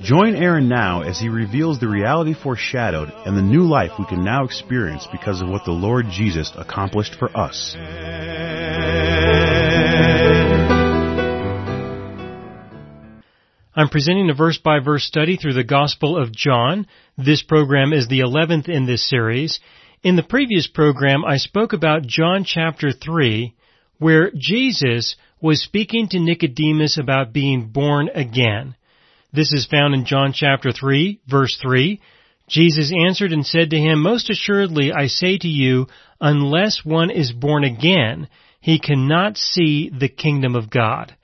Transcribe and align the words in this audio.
Join 0.00 0.36
Aaron 0.36 0.68
now 0.68 1.02
as 1.02 1.18
he 1.18 1.28
reveals 1.28 1.80
the 1.80 1.88
reality 1.88 2.32
foreshadowed 2.32 3.12
and 3.26 3.36
the 3.36 3.42
new 3.42 3.64
life 3.64 3.90
we 3.98 4.06
can 4.06 4.22
now 4.24 4.44
experience 4.44 5.08
because 5.10 5.42
of 5.42 5.48
what 5.48 5.64
the 5.64 5.72
Lord 5.72 6.06
Jesus 6.08 6.52
accomplished 6.56 7.16
for 7.16 7.36
us. 7.36 7.74
I'm 13.74 13.88
presenting 13.88 14.30
a 14.30 14.34
verse 14.34 14.58
by 14.58 14.78
verse 14.78 15.02
study 15.02 15.36
through 15.36 15.54
the 15.54 15.64
Gospel 15.64 16.16
of 16.16 16.32
John. 16.32 16.86
This 17.16 17.42
program 17.42 17.92
is 17.92 18.06
the 18.06 18.20
11th 18.20 18.68
in 18.68 18.86
this 18.86 19.08
series. 19.08 19.58
In 20.04 20.14
the 20.14 20.22
previous 20.22 20.68
program, 20.68 21.24
I 21.24 21.38
spoke 21.38 21.72
about 21.72 22.06
John 22.06 22.44
chapter 22.44 22.92
3, 22.92 23.52
where 23.98 24.30
Jesus 24.36 25.16
was 25.40 25.60
speaking 25.60 26.08
to 26.10 26.20
Nicodemus 26.20 26.98
about 26.98 27.32
being 27.32 27.70
born 27.72 28.08
again. 28.14 28.76
This 29.32 29.52
is 29.52 29.66
found 29.66 29.94
in 29.94 30.06
John 30.06 30.32
chapter 30.32 30.72
3, 30.72 31.20
verse 31.28 31.58
3. 31.60 32.00
Jesus 32.48 32.90
answered 33.06 33.32
and 33.32 33.44
said 33.44 33.70
to 33.70 33.78
him, 33.78 34.00
Most 34.00 34.30
assuredly 34.30 34.90
I 34.90 35.08
say 35.08 35.36
to 35.36 35.48
you, 35.48 35.86
unless 36.18 36.82
one 36.82 37.10
is 37.10 37.30
born 37.30 37.62
again, 37.62 38.28
he 38.60 38.78
cannot 38.78 39.36
see 39.36 39.90
the 39.90 40.08
kingdom 40.08 40.56
of 40.56 40.70
God. 40.70 41.14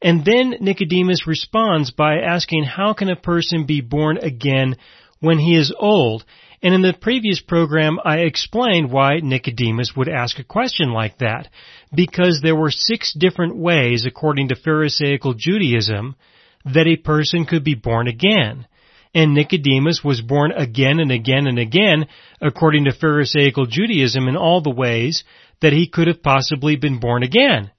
And 0.00 0.24
then 0.24 0.54
Nicodemus 0.60 1.26
responds 1.26 1.90
by 1.90 2.20
asking, 2.20 2.64
how 2.64 2.94
can 2.94 3.10
a 3.10 3.16
person 3.16 3.66
be 3.66 3.82
born 3.82 4.16
again 4.16 4.76
when 5.20 5.38
he 5.38 5.54
is 5.54 5.74
old? 5.78 6.24
And 6.62 6.74
in 6.74 6.80
the 6.80 6.94
previous 6.98 7.40
program, 7.40 7.98
I 8.02 8.20
explained 8.20 8.90
why 8.90 9.20
Nicodemus 9.22 9.92
would 9.94 10.08
ask 10.08 10.38
a 10.38 10.44
question 10.44 10.92
like 10.92 11.18
that. 11.18 11.48
Because 11.94 12.40
there 12.42 12.56
were 12.56 12.70
six 12.70 13.12
different 13.12 13.56
ways, 13.56 14.06
according 14.06 14.48
to 14.48 14.56
Pharisaical 14.56 15.34
Judaism, 15.34 16.16
that 16.64 16.86
a 16.86 16.96
person 16.96 17.44
could 17.44 17.64
be 17.64 17.74
born 17.74 18.08
again. 18.08 18.66
And 19.14 19.34
Nicodemus 19.34 20.02
was 20.04 20.20
born 20.20 20.52
again 20.52 21.00
and 21.00 21.10
again 21.10 21.46
and 21.46 21.58
again, 21.58 22.06
according 22.40 22.84
to 22.84 22.92
Pharisaical 22.92 23.66
Judaism, 23.66 24.28
in 24.28 24.36
all 24.36 24.60
the 24.60 24.70
ways 24.70 25.24
that 25.60 25.72
he 25.72 25.88
could 25.88 26.06
have 26.06 26.22
possibly 26.22 26.76
been 26.76 27.00
born 27.00 27.22
again. 27.22 27.70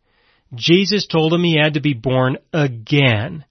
Jesus 0.54 1.08
told 1.08 1.34
him 1.34 1.44
he 1.44 1.58
had 1.58 1.76
to 1.76 1.82
be 1.82 1.94
born 1.94 2.38
again. 2.52 3.46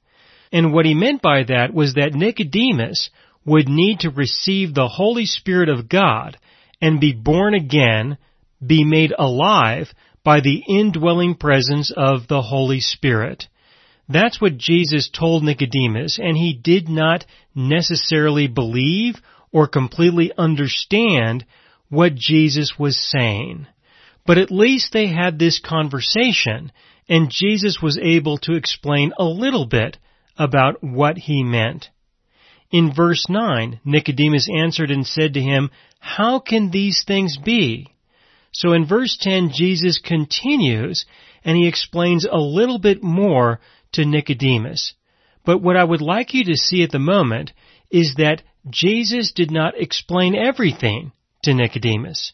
And 0.52 0.72
what 0.72 0.84
he 0.84 0.94
meant 0.94 1.22
by 1.22 1.44
that 1.44 1.72
was 1.72 1.94
that 1.94 2.12
Nicodemus 2.12 3.10
would 3.44 3.68
need 3.68 4.00
to 4.00 4.10
receive 4.10 4.74
the 4.74 4.88
Holy 4.88 5.24
Spirit 5.24 5.68
of 5.68 5.88
God 5.88 6.36
and 6.82 7.00
be 7.00 7.12
born 7.12 7.54
again, 7.54 8.18
be 8.64 8.84
made 8.84 9.12
alive 9.18 9.92
by 10.22 10.40
the 10.40 10.62
indwelling 10.68 11.34
presence 11.34 11.92
of 11.96 12.28
the 12.28 12.42
Holy 12.42 12.80
Spirit. 12.80 13.46
That's 14.10 14.40
what 14.40 14.58
Jesus 14.58 15.08
told 15.08 15.44
Nicodemus, 15.44 16.18
and 16.20 16.36
he 16.36 16.52
did 16.52 16.88
not 16.88 17.24
necessarily 17.54 18.48
believe 18.48 19.14
or 19.52 19.68
completely 19.68 20.32
understand 20.36 21.44
what 21.88 22.16
Jesus 22.16 22.74
was 22.76 22.98
saying. 22.98 23.68
But 24.26 24.36
at 24.36 24.50
least 24.50 24.92
they 24.92 25.06
had 25.06 25.38
this 25.38 25.60
conversation, 25.60 26.72
and 27.08 27.30
Jesus 27.30 27.80
was 27.80 27.98
able 28.02 28.38
to 28.38 28.54
explain 28.54 29.12
a 29.16 29.24
little 29.24 29.66
bit 29.66 29.96
about 30.36 30.82
what 30.82 31.16
he 31.16 31.44
meant. 31.44 31.90
In 32.72 32.92
verse 32.92 33.26
9, 33.28 33.78
Nicodemus 33.84 34.48
answered 34.52 34.90
and 34.90 35.06
said 35.06 35.34
to 35.34 35.40
him, 35.40 35.70
How 36.00 36.40
can 36.40 36.72
these 36.72 37.04
things 37.06 37.36
be? 37.36 37.94
So 38.52 38.72
in 38.72 38.86
verse 38.86 39.16
10, 39.20 39.50
Jesus 39.54 39.98
continues 39.98 41.06
and 41.44 41.56
he 41.56 41.68
explains 41.68 42.26
a 42.26 42.38
little 42.38 42.78
bit 42.78 43.02
more 43.02 43.60
to 43.92 44.04
Nicodemus. 44.04 44.94
But 45.44 45.62
what 45.62 45.76
I 45.76 45.84
would 45.84 46.02
like 46.02 46.34
you 46.34 46.44
to 46.44 46.56
see 46.56 46.82
at 46.82 46.90
the 46.90 46.98
moment 46.98 47.52
is 47.90 48.14
that 48.18 48.42
Jesus 48.68 49.32
did 49.32 49.50
not 49.50 49.80
explain 49.80 50.34
everything 50.34 51.12
to 51.42 51.54
Nicodemus. 51.54 52.32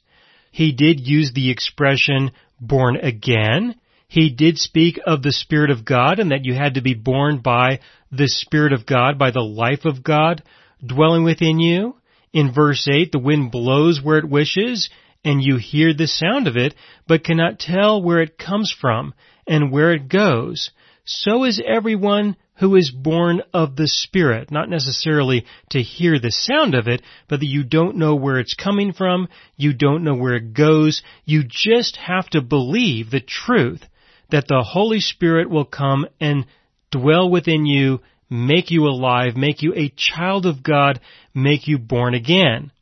He 0.51 0.73
did 0.73 1.01
use 1.01 1.33
the 1.33 1.51
expression 1.51 2.33
born 2.61 2.97
again, 2.97 3.77
he 4.09 4.31
did 4.31 4.59
speak 4.59 5.01
of 5.05 5.23
the 5.23 5.33
Spirit 5.33 5.71
of 5.71 5.85
God 5.85 6.19
and 6.21 6.31
that 6.31 6.45
you 6.45 6.55
had 6.55 6.75
to 6.75 6.81
be 6.81 6.95
born 6.95 7.39
by 7.39 7.81
the 8.13 8.29
Spirit 8.29 8.73
of 8.73 8.87
God, 8.87 9.19
by 9.19 9.31
the 9.31 9.43
life 9.43 9.85
of 9.85 10.05
God 10.05 10.43
dwelling 10.85 11.25
within 11.25 11.59
you. 11.59 11.97
In 12.33 12.53
verse 12.53 12.87
8, 12.87 13.11
the 13.11 13.19
wind 13.19 13.51
blows 13.51 14.01
where 14.01 14.19
it 14.19 14.29
wishes 14.29 14.91
and 15.25 15.43
you 15.43 15.57
hear 15.57 15.93
the 15.93 16.07
sound 16.07 16.47
of 16.47 16.57
it, 16.57 16.75
but 17.09 17.25
cannot 17.25 17.59
tell 17.59 18.01
where 18.01 18.21
it 18.21 18.39
comes 18.39 18.71
from 18.71 19.13
and 19.47 19.73
where 19.73 19.93
it 19.93 20.09
goes. 20.09 20.71
So 21.07 21.45
is 21.45 21.63
everyone 21.65 22.37
who 22.57 22.75
is 22.75 22.91
born 22.91 23.43
of 23.55 23.77
the 23.77 23.87
Spirit, 23.87 24.51
not 24.51 24.69
necessarily 24.69 25.47
to 25.71 25.81
hear 25.81 26.19
the 26.19 26.33
sound 26.33 26.75
of 26.75 26.89
it, 26.89 27.01
but 27.29 27.39
that 27.39 27.47
you 27.47 27.63
don't 27.63 27.97
know 27.97 28.17
where 28.17 28.41
it's 28.41 28.55
coming 28.55 28.93
from, 28.93 29.29
you 29.57 29.73
don't 29.73 30.03
know 30.03 30.17
where 30.17 30.35
it 30.35 30.53
goes, 30.53 31.03
you 31.25 31.45
just 31.47 31.97
have 31.97 32.29
to 32.31 32.41
believe 32.41 33.11
the 33.11 33.21
truth 33.21 33.83
that 34.31 34.49
the 34.49 34.63
Holy 34.63 34.99
Spirit 34.99 35.49
will 35.49 35.65
come 35.65 36.07
and 36.21 36.45
dwell 36.91 37.31
within 37.31 37.67
you, 37.67 38.01
make 38.29 38.73
you 38.73 38.87
alive, 38.87 39.37
make 39.37 39.63
you 39.63 39.73
a 39.77 39.93
child 39.97 40.45
of 40.45 40.63
God, 40.63 41.01
make 41.33 41.69
you 41.69 41.79
born 41.79 42.15
again. 42.15 42.73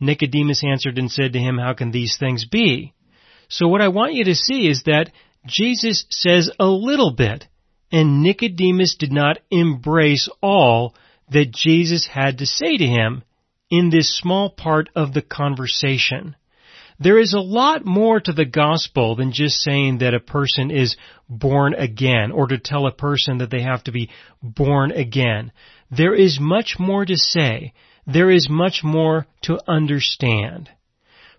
Nicodemus 0.00 0.64
answered 0.64 0.96
and 0.96 1.10
said 1.10 1.34
to 1.34 1.38
him, 1.38 1.58
How 1.58 1.74
can 1.74 1.90
these 1.90 2.16
things 2.18 2.46
be? 2.46 2.94
So 3.48 3.68
what 3.68 3.82
I 3.82 3.88
want 3.88 4.14
you 4.14 4.24
to 4.24 4.34
see 4.34 4.68
is 4.68 4.84
that 4.84 5.10
Jesus 5.46 6.06
says 6.08 6.50
a 6.58 6.66
little 6.66 7.10
bit, 7.10 7.46
and 7.90 8.22
Nicodemus 8.22 8.96
did 8.98 9.12
not 9.12 9.38
embrace 9.50 10.28
all 10.42 10.94
that 11.30 11.50
Jesus 11.50 12.06
had 12.06 12.38
to 12.38 12.46
say 12.46 12.76
to 12.76 12.86
him 12.86 13.22
in 13.70 13.90
this 13.90 14.16
small 14.16 14.50
part 14.50 14.88
of 14.94 15.14
the 15.14 15.22
conversation. 15.22 16.36
There 17.00 17.18
is 17.18 17.32
a 17.32 17.40
lot 17.40 17.84
more 17.84 18.18
to 18.18 18.32
the 18.32 18.44
gospel 18.44 19.14
than 19.14 19.32
just 19.32 19.60
saying 19.60 19.98
that 19.98 20.14
a 20.14 20.20
person 20.20 20.70
is 20.70 20.96
born 21.28 21.74
again 21.74 22.32
or 22.32 22.48
to 22.48 22.58
tell 22.58 22.86
a 22.86 22.92
person 22.92 23.38
that 23.38 23.50
they 23.50 23.62
have 23.62 23.84
to 23.84 23.92
be 23.92 24.10
born 24.42 24.90
again. 24.90 25.52
There 25.90 26.14
is 26.14 26.40
much 26.40 26.76
more 26.78 27.04
to 27.04 27.16
say. 27.16 27.72
There 28.06 28.30
is 28.30 28.48
much 28.50 28.82
more 28.82 29.26
to 29.42 29.60
understand. 29.68 30.70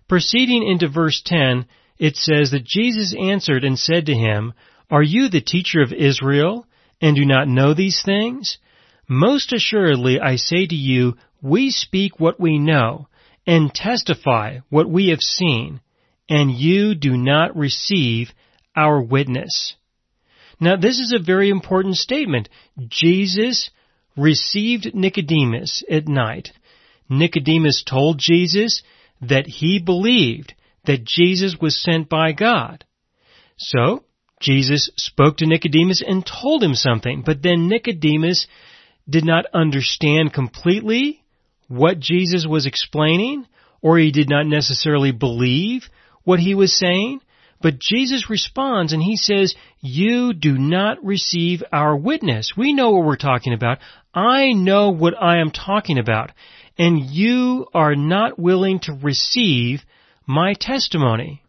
Proceeding 0.08 0.66
into 0.66 0.88
verse 0.88 1.20
10, 1.24 1.66
it 1.98 2.16
says 2.16 2.52
that 2.52 2.64
Jesus 2.64 3.14
answered 3.20 3.62
and 3.62 3.78
said 3.78 4.06
to 4.06 4.14
him, 4.14 4.54
Are 4.90 5.02
you 5.02 5.28
the 5.28 5.40
teacher 5.40 5.80
of 5.82 5.92
Israel 5.92 6.66
and 7.00 7.16
do 7.16 7.24
not 7.24 7.48
know 7.48 7.74
these 7.74 8.02
things? 8.04 8.58
Most 9.08 9.52
assuredly 9.52 10.20
I 10.20 10.36
say 10.36 10.66
to 10.66 10.74
you, 10.74 11.16
we 11.40 11.70
speak 11.70 12.18
what 12.18 12.40
we 12.40 12.58
know 12.58 13.08
and 13.46 13.72
testify 13.72 14.58
what 14.68 14.90
we 14.90 15.08
have 15.08 15.20
seen, 15.20 15.80
and 16.28 16.50
you 16.50 16.94
do 16.94 17.16
not 17.16 17.56
receive 17.56 18.32
our 18.76 19.00
witness. 19.00 19.76
Now 20.60 20.76
this 20.76 20.98
is 20.98 21.12
a 21.12 21.24
very 21.24 21.48
important 21.50 21.96
statement. 21.96 22.48
Jesus 22.88 23.70
received 24.16 24.94
Nicodemus 24.94 25.82
at 25.90 26.06
night. 26.06 26.50
Nicodemus 27.08 27.82
told 27.82 28.18
Jesus 28.18 28.82
that 29.20 29.46
he 29.46 29.78
believed 29.78 30.54
that 30.84 31.04
Jesus 31.04 31.56
was 31.60 31.80
sent 31.80 32.08
by 32.08 32.32
God. 32.32 32.84
So, 33.56 34.04
Jesus 34.40 34.90
spoke 34.96 35.36
to 35.38 35.46
Nicodemus 35.46 36.02
and 36.06 36.26
told 36.26 36.62
him 36.62 36.74
something, 36.74 37.22
but 37.24 37.42
then 37.42 37.68
Nicodemus 37.68 38.46
did 39.08 39.24
not 39.24 39.44
understand 39.52 40.32
completely 40.32 41.22
what 41.68 42.00
Jesus 42.00 42.46
was 42.48 42.66
explaining, 42.66 43.46
or 43.82 43.98
he 43.98 44.10
did 44.10 44.28
not 44.28 44.46
necessarily 44.46 45.12
believe 45.12 45.88
what 46.24 46.40
he 46.40 46.54
was 46.54 46.76
saying. 46.76 47.20
But 47.62 47.78
Jesus 47.78 48.30
responds 48.30 48.92
and 48.92 49.02
he 49.02 49.16
says, 49.16 49.54
you 49.80 50.32
do 50.32 50.56
not 50.56 51.04
receive 51.04 51.62
our 51.70 51.94
witness. 51.94 52.54
We 52.56 52.72
know 52.72 52.90
what 52.90 53.04
we're 53.04 53.16
talking 53.16 53.52
about. 53.52 53.78
I 54.14 54.52
know 54.52 54.90
what 54.90 55.14
I 55.20 55.38
am 55.38 55.50
talking 55.50 55.98
about. 55.98 56.32
And 56.78 56.98
you 56.98 57.66
are 57.74 57.94
not 57.94 58.38
willing 58.38 58.80
to 58.80 58.98
receive 59.02 59.82
my 60.26 60.54
testimony. 60.58 61.42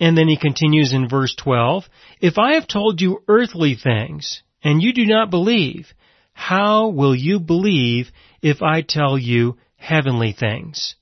And 0.00 0.18
then 0.18 0.28
he 0.28 0.36
continues 0.36 0.92
in 0.92 1.08
verse 1.08 1.34
12, 1.36 1.84
If 2.20 2.38
I 2.38 2.54
have 2.54 2.66
told 2.66 3.00
you 3.00 3.22
earthly 3.28 3.76
things, 3.76 4.42
and 4.62 4.82
you 4.82 4.92
do 4.92 5.06
not 5.06 5.30
believe, 5.30 5.92
how 6.32 6.88
will 6.88 7.14
you 7.14 7.38
believe 7.38 8.10
if 8.42 8.62
I 8.62 8.82
tell 8.82 9.16
you 9.16 9.56
heavenly 9.76 10.32
things? 10.32 10.96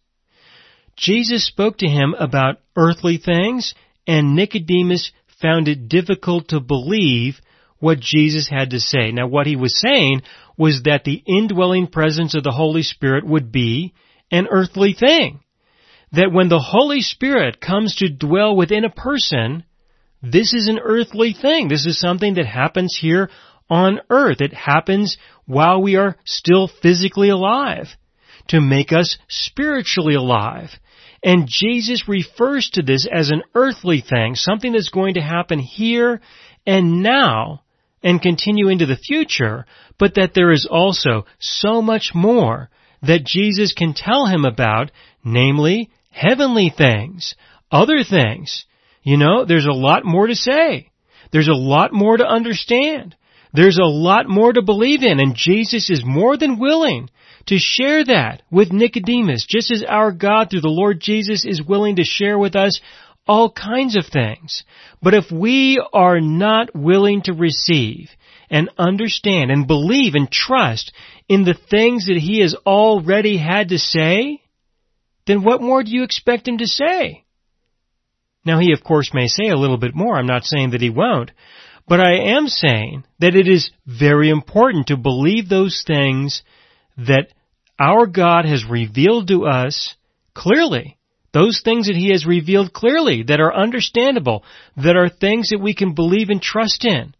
Jesus 0.96 1.46
spoke 1.46 1.78
to 1.78 1.88
him 1.88 2.14
about 2.18 2.60
earthly 2.76 3.16
things, 3.16 3.74
and 4.06 4.36
Nicodemus 4.36 5.12
found 5.40 5.68
it 5.68 5.88
difficult 5.88 6.48
to 6.48 6.60
believe 6.60 7.40
what 7.78 7.98
Jesus 7.98 8.48
had 8.48 8.70
to 8.70 8.80
say. 8.80 9.10
Now 9.10 9.26
what 9.26 9.46
he 9.46 9.56
was 9.56 9.80
saying 9.80 10.22
was 10.56 10.82
that 10.84 11.04
the 11.04 11.22
indwelling 11.26 11.86
presence 11.88 12.34
of 12.34 12.44
the 12.44 12.52
Holy 12.52 12.82
Spirit 12.82 13.26
would 13.26 13.50
be 13.50 13.94
an 14.30 14.46
earthly 14.50 14.92
thing. 14.92 15.40
That 16.12 16.32
when 16.32 16.48
the 16.48 16.58
Holy 16.58 17.00
Spirit 17.00 17.60
comes 17.60 17.96
to 17.96 18.10
dwell 18.10 18.54
within 18.54 18.84
a 18.84 18.90
person, 18.90 19.64
this 20.22 20.52
is 20.52 20.68
an 20.68 20.78
earthly 20.78 21.34
thing. 21.34 21.68
This 21.68 21.86
is 21.86 21.98
something 21.98 22.34
that 22.34 22.46
happens 22.46 22.96
here 23.00 23.30
on 23.68 24.00
earth. 24.10 24.40
It 24.40 24.52
happens 24.52 25.16
while 25.46 25.82
we 25.82 25.96
are 25.96 26.16
still 26.24 26.68
physically 26.68 27.30
alive 27.30 27.88
to 28.48 28.60
make 28.60 28.92
us 28.92 29.18
spiritually 29.28 30.14
alive. 30.14 30.68
And 31.24 31.48
Jesus 31.48 32.08
refers 32.08 32.68
to 32.70 32.82
this 32.82 33.06
as 33.10 33.30
an 33.30 33.42
earthly 33.54 34.00
thing, 34.00 34.34
something 34.34 34.72
that's 34.72 34.88
going 34.88 35.14
to 35.14 35.20
happen 35.20 35.58
here 35.58 36.20
and 36.66 37.02
now 37.02 37.62
and 38.02 38.20
continue 38.20 38.68
into 38.68 38.86
the 38.86 38.96
future, 38.96 39.64
but 39.98 40.16
that 40.16 40.32
there 40.34 40.50
is 40.50 40.66
also 40.68 41.24
so 41.38 41.80
much 41.80 42.10
more 42.14 42.68
that 43.02 43.24
Jesus 43.24 43.72
can 43.72 43.94
tell 43.94 44.26
him 44.26 44.44
about, 44.44 44.90
namely 45.24 45.90
heavenly 46.12 46.72
things, 46.76 47.34
other 47.70 48.04
things. 48.08 48.64
You 49.02 49.16
know, 49.16 49.44
there's 49.44 49.66
a 49.66 49.72
lot 49.72 50.04
more 50.04 50.28
to 50.28 50.34
say. 50.34 50.90
There's 51.32 51.48
a 51.48 51.54
lot 51.54 51.92
more 51.92 52.16
to 52.16 52.26
understand. 52.26 53.16
There's 53.52 53.78
a 53.78 53.84
lot 53.84 54.28
more 54.28 54.52
to 54.52 54.62
believe 54.62 55.02
in, 55.02 55.20
and 55.20 55.34
Jesus 55.34 55.90
is 55.90 56.02
more 56.04 56.36
than 56.36 56.58
willing 56.58 57.10
to 57.46 57.58
share 57.58 58.04
that 58.04 58.42
with 58.50 58.72
Nicodemus, 58.72 59.46
just 59.48 59.70
as 59.70 59.84
our 59.86 60.12
God 60.12 60.48
through 60.50 60.60
the 60.60 60.68
Lord 60.68 61.00
Jesus 61.00 61.44
is 61.44 61.62
willing 61.62 61.96
to 61.96 62.04
share 62.04 62.38
with 62.38 62.54
us 62.54 62.80
all 63.26 63.50
kinds 63.50 63.96
of 63.96 64.06
things. 64.06 64.64
But 65.02 65.14
if 65.14 65.30
we 65.30 65.82
are 65.92 66.20
not 66.20 66.74
willing 66.74 67.22
to 67.22 67.32
receive 67.32 68.10
and 68.50 68.70
understand 68.78 69.50
and 69.50 69.66
believe 69.66 70.14
and 70.14 70.30
trust 70.30 70.92
in 71.28 71.44
the 71.44 71.58
things 71.70 72.06
that 72.06 72.18
He 72.18 72.40
has 72.40 72.54
already 72.66 73.38
had 73.38 73.70
to 73.70 73.78
say, 73.78 74.41
then 75.32 75.43
what 75.43 75.62
more 75.62 75.82
do 75.82 75.90
you 75.90 76.02
expect 76.02 76.46
Him 76.46 76.58
to 76.58 76.67
say? 76.67 77.25
Now 78.44 78.58
He 78.58 78.73
of 78.73 78.84
course 78.84 79.14
may 79.14 79.29
say 79.29 79.49
a 79.49 79.56
little 79.56 79.79
bit 79.79 79.94
more, 79.94 80.19
I'm 80.19 80.26
not 80.26 80.44
saying 80.44 80.73
that 80.73 80.82
He 80.82 80.90
won't, 80.90 81.31
but 81.88 82.00
I 82.00 82.34
am 82.37 82.49
saying 82.49 83.05
that 83.19 83.34
it 83.34 83.49
is 83.49 83.70
very 83.87 84.29
important 84.29 84.88
to 84.88 84.96
believe 84.99 85.49
those 85.49 85.84
things 85.87 86.43
that 86.99 87.29
our 87.81 88.06
God 88.06 88.44
has 88.44 88.67
revealed 88.69 89.29
to 89.29 89.46
us 89.46 89.96
clearly. 90.34 90.99
Those 91.32 91.62
things 91.64 91.87
that 91.87 91.96
He 91.96 92.11
has 92.11 92.26
revealed 92.26 92.75
clearly, 92.75 93.23
that 93.23 93.40
are 93.40 93.55
understandable, 93.55 94.44
that 94.76 94.96
are 94.96 95.08
things 95.08 95.49
that 95.49 95.62
we 95.62 95.75
can 95.75 95.94
believe 95.94 96.29
and 96.29 96.43
trust 96.43 96.84
in. 96.84 97.14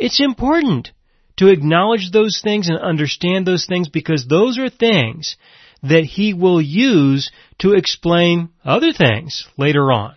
It's 0.00 0.20
important 0.20 0.90
to 1.36 1.46
acknowledge 1.46 2.10
those 2.10 2.40
things 2.42 2.68
and 2.68 2.78
understand 2.78 3.46
those 3.46 3.66
things 3.66 3.88
because 3.88 4.26
those 4.26 4.58
are 4.58 4.68
things 4.68 5.36
that 5.82 6.04
He 6.04 6.32
will 6.34 6.60
use 6.60 7.30
to 7.62 7.74
explain 7.74 8.50
other 8.64 8.92
things 8.92 9.46
later 9.56 9.92
on. 9.92 10.16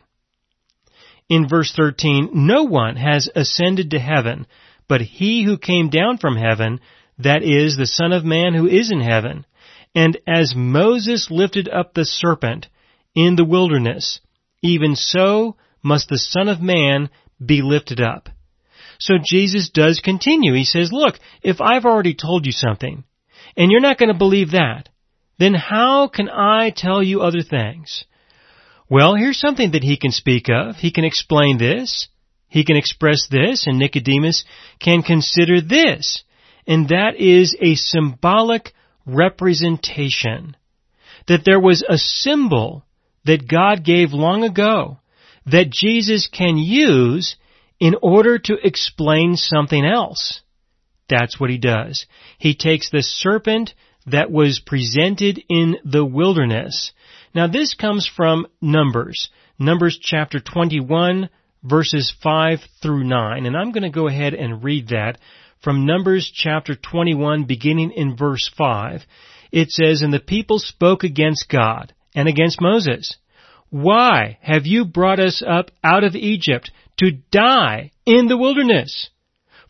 In 1.30 1.48
verse 1.48 1.74
13, 1.76 2.32
no 2.34 2.64
one 2.64 2.96
has 2.98 3.30
ascended 3.36 3.92
to 3.92 4.00
heaven, 4.00 4.48
but 4.88 5.02
He 5.02 5.44
who 5.44 5.58
came 5.58 5.90
down 5.90 6.18
from 6.18 6.36
heaven, 6.36 6.80
that 7.20 7.44
is, 7.44 7.78
the 7.78 7.88
Son 7.88 8.12
of 8.12 8.26
Man 8.26 8.54
who 8.54 8.68
is 8.68 8.92
in 8.92 9.00
heaven. 9.00 9.46
And 9.94 10.18
as 10.28 10.54
Moses 10.56 11.28
lifted 11.30 11.70
up 11.70 11.94
the 11.94 12.06
serpent 12.06 12.68
in 13.16 13.36
the 13.36 13.46
wilderness, 13.46 14.20
even 14.62 14.96
so 14.96 15.56
must 15.84 16.10
the 16.10 16.18
Son 16.18 16.48
of 16.48 16.62
Man 16.62 17.10
be 17.44 17.62
lifted 17.62 18.02
up. 18.02 18.30
So 19.00 19.16
Jesus 19.24 19.70
does 19.70 20.02
continue. 20.04 20.54
He 20.54 20.66
says, 20.66 20.90
look, 20.92 21.16
if 21.42 21.62
I've 21.62 21.86
already 21.86 22.16
told 22.16 22.46
you 22.46 22.52
something, 22.52 23.04
and 23.56 23.72
you're 23.72 23.82
not 23.82 23.98
going 23.98 24.12
to 24.12 24.18
believe 24.18 24.52
that, 24.52 24.90
then 25.38 25.54
how 25.54 26.08
can 26.08 26.30
I 26.30 26.72
tell 26.76 27.04
you 27.04 27.22
other 27.22 27.42
things? 27.42 28.06
Well, 28.90 29.16
here's 29.16 29.40
something 29.40 29.72
that 29.72 29.84
he 29.84 29.98
can 29.98 30.12
speak 30.12 30.48
of. 30.50 30.76
He 30.76 30.92
can 30.92 31.06
explain 31.06 31.58
this. 31.58 32.08
He 32.48 32.64
can 32.64 32.78
express 32.78 33.28
this, 33.30 33.68
and 33.68 33.80
Nicodemus 33.80 34.46
can 34.80 35.02
consider 35.02 35.60
this 35.60 36.24
and 36.68 36.90
that 36.90 37.16
is 37.18 37.56
a 37.62 37.76
symbolic 37.76 38.74
representation. 39.06 40.56
That 41.28 41.44
there 41.46 41.60
was 41.60 41.84
a 41.88 41.98
symbol 41.98 42.86
that 43.26 43.48
God 43.48 43.84
gave 43.84 44.12
long 44.12 44.44
ago 44.44 45.00
that 45.46 45.70
Jesus 45.70 46.28
can 46.28 46.58
use 46.58 47.36
in 47.80 47.96
order 48.02 48.40
to 48.40 48.58
explain 48.64 49.36
something 49.36 49.86
else. 49.86 50.42
That's 51.08 51.40
what 51.40 51.52
he 51.52 51.58
does. 51.60 52.08
He 52.40 52.56
takes 52.56 52.90
the 52.90 53.04
serpent 53.04 53.74
that 54.07 54.31
was 54.31 54.62
presented 54.66 55.42
in 55.50 55.78
the 55.84 56.06
wilderness. 56.06 56.92
Now 57.34 57.48
this 57.48 57.74
comes 57.74 58.07
from 58.07 58.48
Numbers. 58.62 59.30
Numbers 59.57 60.00
chapter 60.02 60.40
21 60.40 61.30
verses 61.63 62.13
5 62.22 62.60
through 62.81 63.04
9. 63.04 63.46
And 63.46 63.57
I'm 63.57 63.72
going 63.72 63.84
to 63.84 63.90
go 63.90 64.07
ahead 64.07 64.34
and 64.34 64.63
read 64.63 64.90
that 64.90 65.18
from 65.66 65.86
Numbers 65.86 66.31
chapter 66.31 66.75
21 66.75 67.46
beginning 67.46 67.92
in 67.92 68.16
verse 68.16 68.50
5, 68.56 69.02
it 69.52 69.72
says, 69.72 70.02
And 70.02 70.13
the 70.13 70.19
people 70.19 70.60
spoke 70.60 71.04
against 71.04 71.50
God 71.50 71.94
and 72.13 72.28
against 72.28 72.62
Moses. 72.62 73.18
Why 73.72 74.38
have 74.42 74.68
you 74.68 74.86
brought 74.86 75.19
us 75.19 75.42
up 75.46 75.72
out 75.84 76.04
of 76.04 76.16
Egypt 76.16 76.72
to 76.98 77.12
die 77.31 77.92
in 78.06 78.28
the 78.28 78.38
wilderness? 78.38 79.10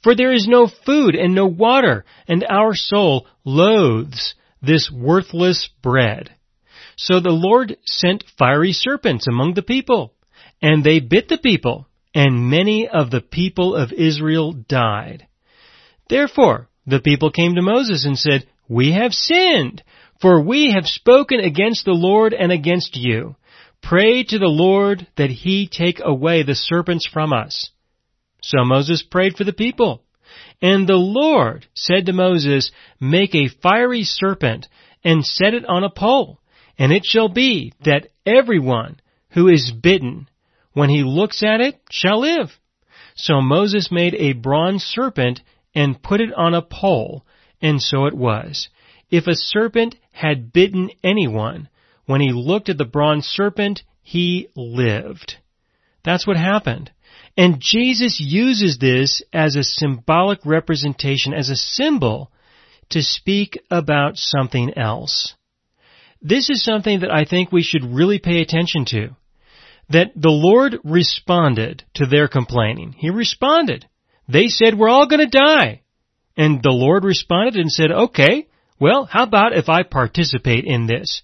For 0.05 0.13
there 0.13 0.33
is 0.33 0.47
no 0.47 0.67
food 0.67 1.15
and 1.15 1.33
no 1.33 1.47
water, 1.47 2.05
and 2.27 2.45
our 2.47 2.75
soul 2.75 3.25
loathes 3.43 4.35
this 4.61 4.91
worthless 4.91 5.67
bread. 5.81 6.29
So 6.95 7.19
the 7.19 7.31
Lord 7.31 7.77
sent 7.85 8.23
fiery 8.37 8.71
serpents 8.71 9.25
among 9.27 9.55
the 9.55 9.63
people, 9.63 10.13
and 10.61 10.83
they 10.83 10.99
bit 10.99 11.27
the 11.27 11.39
people, 11.39 11.87
and 12.13 12.51
many 12.51 12.87
of 12.87 13.09
the 13.09 13.19
people 13.19 13.73
of 13.73 13.91
Israel 13.91 14.53
died. 14.53 15.25
Therefore, 16.07 16.69
the 16.85 16.99
people 16.99 17.31
came 17.31 17.55
to 17.55 17.63
Moses 17.63 18.05
and 18.05 18.15
said, 18.15 18.45
We 18.69 18.91
have 18.91 19.11
sinned, 19.11 19.81
for 20.21 20.39
we 20.39 20.71
have 20.71 20.85
spoken 20.85 21.39
against 21.39 21.83
the 21.83 21.93
Lord 21.93 22.35
and 22.35 22.51
against 22.51 22.95
you. 22.95 23.37
Pray 23.81 24.23
to 24.23 24.37
the 24.37 24.45
Lord 24.45 25.07
that 25.17 25.31
he 25.31 25.67
take 25.67 25.99
away 25.99 26.43
the 26.43 26.53
serpents 26.53 27.09
from 27.11 27.33
us. 27.33 27.71
So 28.45 28.63
Moses 28.63 29.01
prayed 29.01 29.35
for 29.35 29.43
the 29.43 29.53
people. 29.53 30.03
And 30.61 30.87
the 30.87 30.97
Lord 30.97 31.65
said 31.73 32.05
to 32.05 32.13
Moses, 32.13 32.71
Make 32.99 33.33
a 33.33 33.49
fiery 33.49 34.03
serpent 34.03 34.67
and 35.03 35.25
set 35.25 35.55
it 35.55 35.65
on 35.65 35.83
a 35.83 35.89
pole, 35.89 36.39
and 36.77 36.91
it 36.91 37.05
shall 37.05 37.27
be 37.27 37.73
that 37.83 38.09
everyone 38.23 38.99
who 39.31 39.47
is 39.47 39.71
bitten, 39.71 40.29
when 40.73 40.89
he 40.89 41.03
looks 41.03 41.41
at 41.41 41.59
it, 41.59 41.79
shall 41.89 42.21
live. 42.21 42.51
So 43.15 43.41
Moses 43.41 43.91
made 43.91 44.13
a 44.13 44.33
bronze 44.33 44.83
serpent 44.83 45.41
and 45.73 46.01
put 46.01 46.21
it 46.21 46.33
on 46.33 46.53
a 46.53 46.61
pole, 46.61 47.25
and 47.61 47.81
so 47.81 48.05
it 48.05 48.13
was. 48.13 48.69
If 49.09 49.25
a 49.25 49.33
serpent 49.33 49.95
had 50.11 50.53
bitten 50.53 50.91
anyone, 51.03 51.67
when 52.05 52.21
he 52.21 52.31
looked 52.31 52.69
at 52.69 52.77
the 52.77 52.85
bronze 52.85 53.25
serpent, 53.25 53.81
he 54.03 54.49
lived. 54.55 55.37
That's 56.03 56.27
what 56.27 56.37
happened. 56.37 56.91
And 57.37 57.59
Jesus 57.59 58.19
uses 58.19 58.77
this 58.77 59.21
as 59.33 59.55
a 59.55 59.63
symbolic 59.63 60.39
representation, 60.45 61.33
as 61.33 61.49
a 61.49 61.55
symbol, 61.55 62.31
to 62.89 63.01
speak 63.01 63.59
about 63.69 64.17
something 64.17 64.77
else. 64.77 65.33
This 66.21 66.49
is 66.49 66.63
something 66.63 67.01
that 67.01 67.11
I 67.11 67.25
think 67.25 67.51
we 67.51 67.61
should 67.61 67.83
really 67.83 68.19
pay 68.19 68.41
attention 68.41 68.85
to. 68.85 69.15
That 69.89 70.11
the 70.15 70.31
Lord 70.31 70.77
responded 70.83 71.83
to 71.95 72.05
their 72.05 72.27
complaining. 72.27 72.93
He 72.93 73.09
responded. 73.09 73.85
They 74.27 74.47
said, 74.47 74.77
we're 74.77 74.89
all 74.89 75.07
gonna 75.07 75.29
die. 75.29 75.81
And 76.37 76.63
the 76.63 76.71
Lord 76.71 77.03
responded 77.03 77.55
and 77.55 77.71
said, 77.71 77.91
okay, 77.91 78.47
well, 78.79 79.05
how 79.05 79.23
about 79.23 79.55
if 79.55 79.69
I 79.69 79.83
participate 79.83 80.65
in 80.65 80.87
this? 80.87 81.21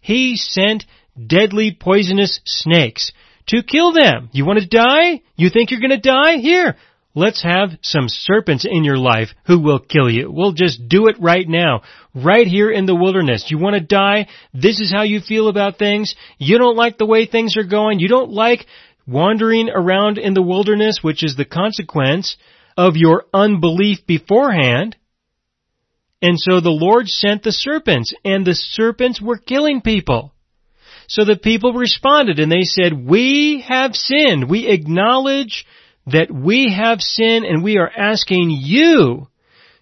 He 0.00 0.36
sent 0.36 0.84
deadly 1.26 1.76
poisonous 1.78 2.40
snakes 2.44 3.12
to 3.48 3.62
kill 3.62 3.92
them. 3.92 4.30
You 4.32 4.44
want 4.44 4.60
to 4.60 4.66
die? 4.66 5.22
You 5.36 5.50
think 5.50 5.70
you're 5.70 5.80
gonna 5.80 6.00
die? 6.00 6.36
Here, 6.36 6.76
let's 7.14 7.42
have 7.42 7.70
some 7.82 8.08
serpents 8.08 8.66
in 8.68 8.84
your 8.84 8.96
life 8.96 9.28
who 9.46 9.60
will 9.60 9.78
kill 9.78 10.10
you. 10.10 10.30
We'll 10.30 10.52
just 10.52 10.88
do 10.88 11.08
it 11.08 11.16
right 11.20 11.48
now. 11.48 11.82
Right 12.14 12.46
here 12.46 12.70
in 12.70 12.86
the 12.86 12.94
wilderness. 12.94 13.46
You 13.48 13.58
want 13.58 13.74
to 13.74 13.80
die? 13.80 14.28
This 14.52 14.80
is 14.80 14.92
how 14.92 15.02
you 15.02 15.20
feel 15.20 15.48
about 15.48 15.78
things. 15.78 16.14
You 16.38 16.58
don't 16.58 16.76
like 16.76 16.98
the 16.98 17.06
way 17.06 17.26
things 17.26 17.56
are 17.56 17.64
going. 17.64 18.00
You 18.00 18.08
don't 18.08 18.30
like 18.30 18.66
wandering 19.06 19.68
around 19.68 20.18
in 20.18 20.34
the 20.34 20.42
wilderness, 20.42 21.00
which 21.02 21.22
is 21.22 21.36
the 21.36 21.44
consequence 21.44 22.36
of 22.76 22.96
your 22.96 23.24
unbelief 23.32 24.06
beforehand. 24.06 24.96
And 26.22 26.38
so 26.38 26.60
the 26.60 26.70
Lord 26.70 27.06
sent 27.08 27.42
the 27.42 27.52
serpents, 27.52 28.14
and 28.24 28.46
the 28.46 28.54
serpents 28.54 29.20
were 29.20 29.36
killing 29.36 29.82
people. 29.82 30.33
So 31.08 31.24
the 31.24 31.36
people 31.36 31.72
responded 31.72 32.38
and 32.38 32.50
they 32.50 32.62
said, 32.62 33.06
we 33.06 33.64
have 33.66 33.94
sinned. 33.94 34.48
We 34.48 34.68
acknowledge 34.68 35.66
that 36.06 36.30
we 36.30 36.72
have 36.72 37.00
sinned 37.00 37.44
and 37.44 37.62
we 37.62 37.78
are 37.78 37.90
asking 37.90 38.50
you 38.50 39.28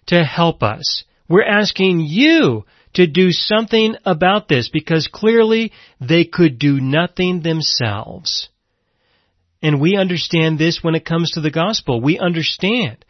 to 0.07 0.23
help 0.23 0.63
us. 0.63 1.03
We're 1.29 1.45
asking 1.45 2.01
you 2.01 2.65
to 2.93 3.07
do 3.07 3.31
something 3.31 3.95
about 4.05 4.47
this 4.47 4.69
because 4.69 5.07
clearly 5.11 5.71
they 5.99 6.25
could 6.25 6.59
do 6.59 6.79
nothing 6.79 7.41
themselves. 7.41 8.49
And 9.61 9.79
we 9.79 9.95
understand 9.95 10.59
this 10.59 10.79
when 10.81 10.93
it 10.93 11.05
comes 11.05 11.31
to 11.31 11.41
the 11.41 11.51
gospel. 11.51 12.01
We 12.01 12.19
understand 12.19 13.03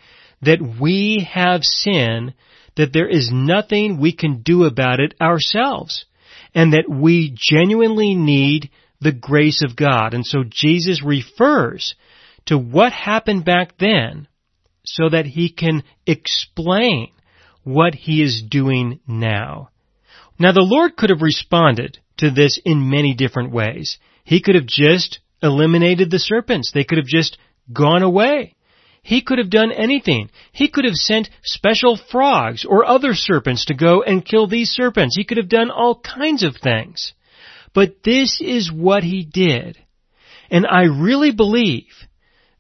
that 0.44 0.60
we 0.80 1.28
have 1.32 1.64
sin, 1.64 2.34
that 2.78 2.94
there 2.94 3.10
is 3.10 3.30
nothing 3.34 4.00
we 4.00 4.14
can 4.14 4.42
do 4.44 4.64
about 4.66 5.00
it 5.00 5.16
ourselves, 5.20 6.06
and 6.54 6.74
that 6.74 6.90
we 6.90 7.36
genuinely 7.36 8.16
need 8.16 8.70
the 9.02 9.12
grace 9.12 9.64
of 9.64 9.76
God. 9.76 10.14
And 10.14 10.26
so 10.26 10.44
Jesus 10.48 11.04
refers 11.04 11.96
to 12.46 12.58
what 12.58 12.92
happened 12.94 13.46
back 13.46 13.78
then 13.78 14.28
so 14.86 15.10
that 15.10 15.26
he 15.26 15.50
can 15.50 15.84
explain 16.06 17.10
what 17.64 17.96
he 17.96 18.22
is 18.22 18.42
doing 18.42 19.00
now. 19.08 19.70
Now 20.40 20.52
the 20.52 20.62
Lord 20.62 20.98
could 20.98 21.10
have 21.10 21.22
responded 21.22 22.00
to 22.18 22.32
this 22.32 22.60
in 22.64 22.90
many 22.90 23.14
different 23.14 23.52
ways. 23.52 23.98
He 24.24 24.42
could 24.42 24.56
have 24.56 24.66
just 24.66 25.20
eliminated 25.42 26.12
the 26.12 26.20
serpents. 26.20 26.72
They 26.74 26.84
could 26.84 26.98
have 26.98 27.08
just 27.08 27.38
gone 27.72 28.04
away. 28.04 28.56
He 29.04 29.22
could 29.22 29.38
have 29.38 29.50
done 29.50 29.74
anything. 29.74 30.30
He 30.54 30.70
could 30.70 30.86
have 30.86 30.96
sent 30.96 31.30
special 31.44 31.98
frogs 31.98 32.66
or 32.66 32.86
other 32.86 33.14
serpents 33.14 33.66
to 33.66 33.74
go 33.74 34.02
and 34.02 34.26
kill 34.26 34.48
these 34.48 34.70
serpents. 34.70 35.18
He 35.18 35.26
could 35.26 35.38
have 35.38 35.50
done 35.50 35.70
all 35.70 36.00
kinds 36.00 36.42
of 36.42 36.56
things. 36.56 37.14
But 37.74 38.04
this 38.04 38.40
is 38.42 38.72
what 38.72 39.04
he 39.04 39.26
did. 39.26 39.78
And 40.50 40.66
I 40.66 40.84
really 40.84 41.32
believe 41.32 41.92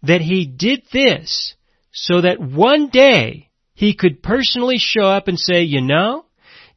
that 0.02 0.20
he 0.20 0.46
did 0.46 0.84
this 0.92 1.56
so 1.94 2.22
that 2.22 2.42
one 2.42 2.90
day 2.90 3.50
he 3.74 3.96
could 3.96 4.22
personally 4.22 4.78
show 4.80 5.06
up 5.06 5.30
and 5.30 5.40
say, 5.40 5.64
you 5.64 5.80
know, 5.80 6.26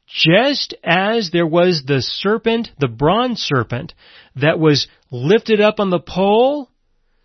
just 0.07 0.75
as 0.81 1.31
there 1.31 1.45
was 1.45 1.83
the 1.85 2.01
serpent, 2.01 2.69
the 2.79 2.87
bronze 2.87 3.41
serpent, 3.41 3.93
that 4.37 4.59
was 4.59 4.87
lifted 5.11 5.59
up 5.59 5.79
on 5.79 5.89
the 5.89 5.99
pole, 5.99 6.69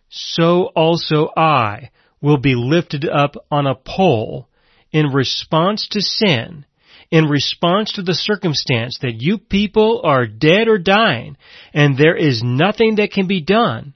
so 0.08 0.64
also 0.74 1.30
I 1.36 1.90
will 2.22 2.38
be 2.38 2.54
lifted 2.54 3.06
up 3.06 3.34
on 3.50 3.66
a 3.66 3.74
pole 3.74 4.48
in 4.92 5.12
response 5.12 5.88
to 5.90 6.00
sin, 6.00 6.64
in 7.10 7.26
response 7.26 7.92
to 7.92 8.02
the 8.02 8.14
circumstance 8.14 8.98
that 9.02 9.20
you 9.20 9.36
people 9.36 10.00
are 10.04 10.26
dead 10.26 10.68
or 10.68 10.78
dying, 10.78 11.36
and 11.74 11.98
there 11.98 12.16
is 12.16 12.42
nothing 12.42 12.94
that 12.96 13.10
can 13.10 13.26
be 13.26 13.42
done 13.42 13.94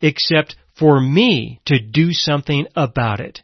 except 0.00 0.56
for 0.78 1.00
me 1.00 1.60
to 1.66 1.78
do 1.78 2.12
something 2.12 2.66
about 2.74 3.20
it. 3.20 3.40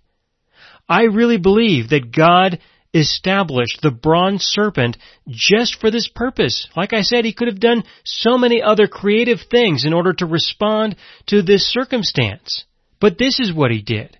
I 0.88 1.02
really 1.02 1.36
believe 1.38 1.90
that 1.90 2.14
God 2.14 2.60
established 2.94 3.80
the 3.82 3.90
bronze 3.90 4.42
serpent 4.42 4.96
just 5.28 5.78
for 5.80 5.90
this 5.90 6.08
purpose. 6.08 6.66
Like 6.74 6.94
I 6.94 7.02
said, 7.02 7.24
he 7.24 7.34
could 7.34 7.48
have 7.48 7.60
done 7.60 7.84
so 8.04 8.38
many 8.38 8.62
other 8.62 8.86
creative 8.86 9.40
things 9.50 9.84
in 9.84 9.92
order 9.92 10.14
to 10.14 10.26
respond 10.26 10.96
to 11.26 11.42
this 11.42 11.70
circumstance. 11.70 12.64
But 13.00 13.18
this 13.18 13.40
is 13.40 13.52
what 13.52 13.70
he 13.70 13.82
did. 13.82 14.18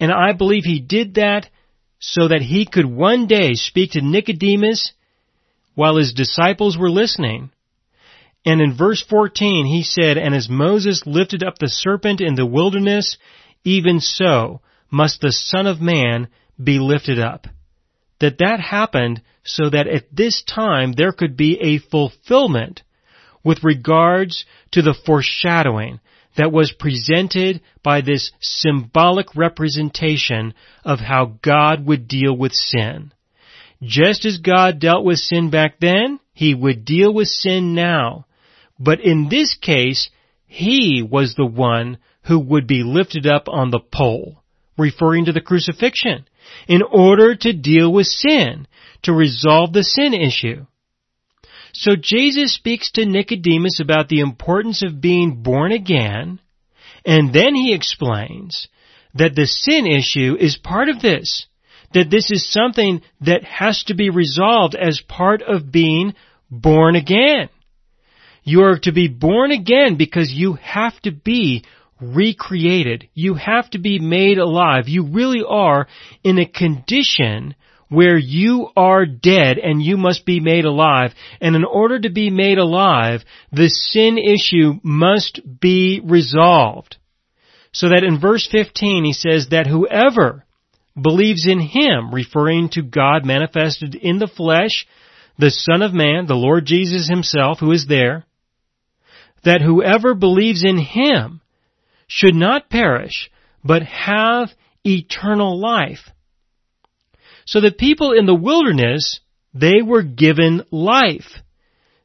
And 0.00 0.12
I 0.12 0.32
believe 0.32 0.64
he 0.64 0.80
did 0.80 1.14
that 1.14 1.48
so 1.98 2.28
that 2.28 2.42
he 2.42 2.66
could 2.66 2.86
one 2.86 3.26
day 3.26 3.54
speak 3.54 3.92
to 3.92 4.00
Nicodemus 4.00 4.92
while 5.74 5.96
his 5.96 6.12
disciples 6.12 6.76
were 6.76 6.90
listening. 6.90 7.50
And 8.44 8.60
in 8.60 8.76
verse 8.76 9.02
14 9.02 9.66
he 9.66 9.82
said, 9.82 10.18
And 10.18 10.34
as 10.34 10.48
Moses 10.48 11.02
lifted 11.06 11.42
up 11.42 11.58
the 11.58 11.68
serpent 11.68 12.20
in 12.20 12.34
the 12.34 12.46
wilderness, 12.46 13.16
even 13.64 14.00
so 14.00 14.60
must 14.90 15.20
the 15.20 15.32
Son 15.32 15.66
of 15.66 15.80
Man 15.80 16.28
be 16.62 16.78
lifted 16.78 17.18
up 17.18 17.46
that 18.20 18.38
that 18.38 18.60
happened 18.60 19.22
so 19.44 19.70
that 19.70 19.86
at 19.86 20.04
this 20.14 20.42
time 20.42 20.92
there 20.92 21.12
could 21.12 21.36
be 21.36 21.58
a 21.60 21.78
fulfillment 21.90 22.82
with 23.44 23.62
regards 23.62 24.44
to 24.72 24.82
the 24.82 24.96
foreshadowing 25.04 26.00
that 26.36 26.52
was 26.52 26.72
presented 26.78 27.60
by 27.82 28.00
this 28.00 28.30
symbolic 28.40 29.34
representation 29.34 30.54
of 30.84 31.00
how 31.00 31.38
God 31.42 31.86
would 31.86 32.08
deal 32.08 32.36
with 32.36 32.52
sin. 32.52 33.12
Just 33.82 34.24
as 34.24 34.38
God 34.38 34.78
dealt 34.78 35.04
with 35.04 35.18
sin 35.18 35.50
back 35.50 35.78
then, 35.80 36.20
He 36.32 36.54
would 36.54 36.84
deal 36.84 37.12
with 37.12 37.28
sin 37.28 37.74
now. 37.74 38.26
But 38.78 39.00
in 39.00 39.28
this 39.28 39.54
case, 39.54 40.10
He 40.46 41.02
was 41.02 41.34
the 41.34 41.46
one 41.46 41.98
who 42.22 42.38
would 42.38 42.66
be 42.66 42.82
lifted 42.82 43.26
up 43.26 43.48
on 43.48 43.70
the 43.70 43.80
pole, 43.80 44.42
referring 44.76 45.26
to 45.26 45.32
the 45.32 45.40
crucifixion 45.40 46.26
in 46.68 46.82
order 46.82 47.34
to 47.34 47.52
deal 47.52 47.92
with 47.92 48.06
sin, 48.06 48.66
to 49.02 49.12
resolve 49.12 49.72
the 49.72 49.84
sin 49.84 50.14
issue. 50.14 50.66
So 51.78 51.94
Jesus 51.94 52.54
speaks 52.54 52.90
to 52.92 53.04
Nicodemus 53.04 53.80
about 53.80 54.08
the 54.08 54.20
importance 54.20 54.82
of 54.82 55.02
being 55.02 55.42
born 55.42 55.72
again, 55.72 56.40
and 57.04 57.34
then 57.34 57.54
he 57.54 57.74
explains 57.74 58.68
that 59.12 59.34
the 59.34 59.46
sin 59.46 59.86
issue 59.86 60.36
is 60.40 60.56
part 60.56 60.88
of 60.88 61.02
this, 61.02 61.46
that 61.92 62.10
this 62.10 62.30
is 62.30 62.50
something 62.50 63.02
that 63.20 63.44
has 63.44 63.84
to 63.84 63.94
be 63.94 64.08
resolved 64.08 64.74
as 64.74 65.02
part 65.06 65.42
of 65.42 65.70
being 65.70 66.14
born 66.50 66.96
again. 66.96 67.50
You 68.42 68.62
are 68.62 68.78
to 68.78 68.92
be 68.92 69.08
born 69.08 69.50
again 69.50 69.96
because 69.96 70.32
you 70.32 70.54
have 70.54 70.98
to 71.02 71.10
be 71.10 71.62
recreated. 72.00 73.06
You 73.12 73.34
have 73.34 73.68
to 73.70 73.78
be 73.78 73.98
made 73.98 74.38
alive. 74.38 74.88
You 74.88 75.04
really 75.12 75.42
are 75.46 75.88
in 76.24 76.38
a 76.38 76.46
condition 76.46 77.54
where 77.88 78.18
you 78.18 78.68
are 78.76 79.06
dead 79.06 79.58
and 79.58 79.82
you 79.82 79.96
must 79.96 80.24
be 80.24 80.40
made 80.40 80.64
alive. 80.64 81.12
And 81.40 81.54
in 81.54 81.64
order 81.64 82.00
to 82.00 82.10
be 82.10 82.30
made 82.30 82.58
alive, 82.58 83.22
the 83.52 83.68
sin 83.68 84.18
issue 84.18 84.80
must 84.82 85.40
be 85.60 86.00
resolved. 86.02 86.96
So 87.72 87.88
that 87.90 88.04
in 88.04 88.20
verse 88.20 88.48
15 88.50 89.04
he 89.04 89.12
says 89.12 89.48
that 89.50 89.66
whoever 89.66 90.44
believes 91.00 91.46
in 91.46 91.60
him, 91.60 92.12
referring 92.12 92.70
to 92.70 92.82
God 92.82 93.24
manifested 93.24 93.94
in 93.94 94.18
the 94.18 94.26
flesh, 94.28 94.86
the 95.38 95.50
Son 95.50 95.82
of 95.82 95.92
Man, 95.92 96.26
the 96.26 96.34
Lord 96.34 96.64
Jesus 96.64 97.08
himself 97.08 97.58
who 97.60 97.70
is 97.72 97.86
there, 97.86 98.24
that 99.44 99.60
whoever 99.60 100.14
believes 100.14 100.64
in 100.64 100.78
him 100.78 101.40
should 102.08 102.34
not 102.34 102.70
perish, 102.70 103.30
but 103.62 103.82
have 103.82 104.50
eternal 104.84 105.60
life. 105.60 106.10
So 107.46 107.60
the 107.60 107.72
people 107.72 108.12
in 108.12 108.26
the 108.26 108.34
wilderness, 108.34 109.20
they 109.54 109.80
were 109.82 110.02
given 110.02 110.62
life. 110.70 111.40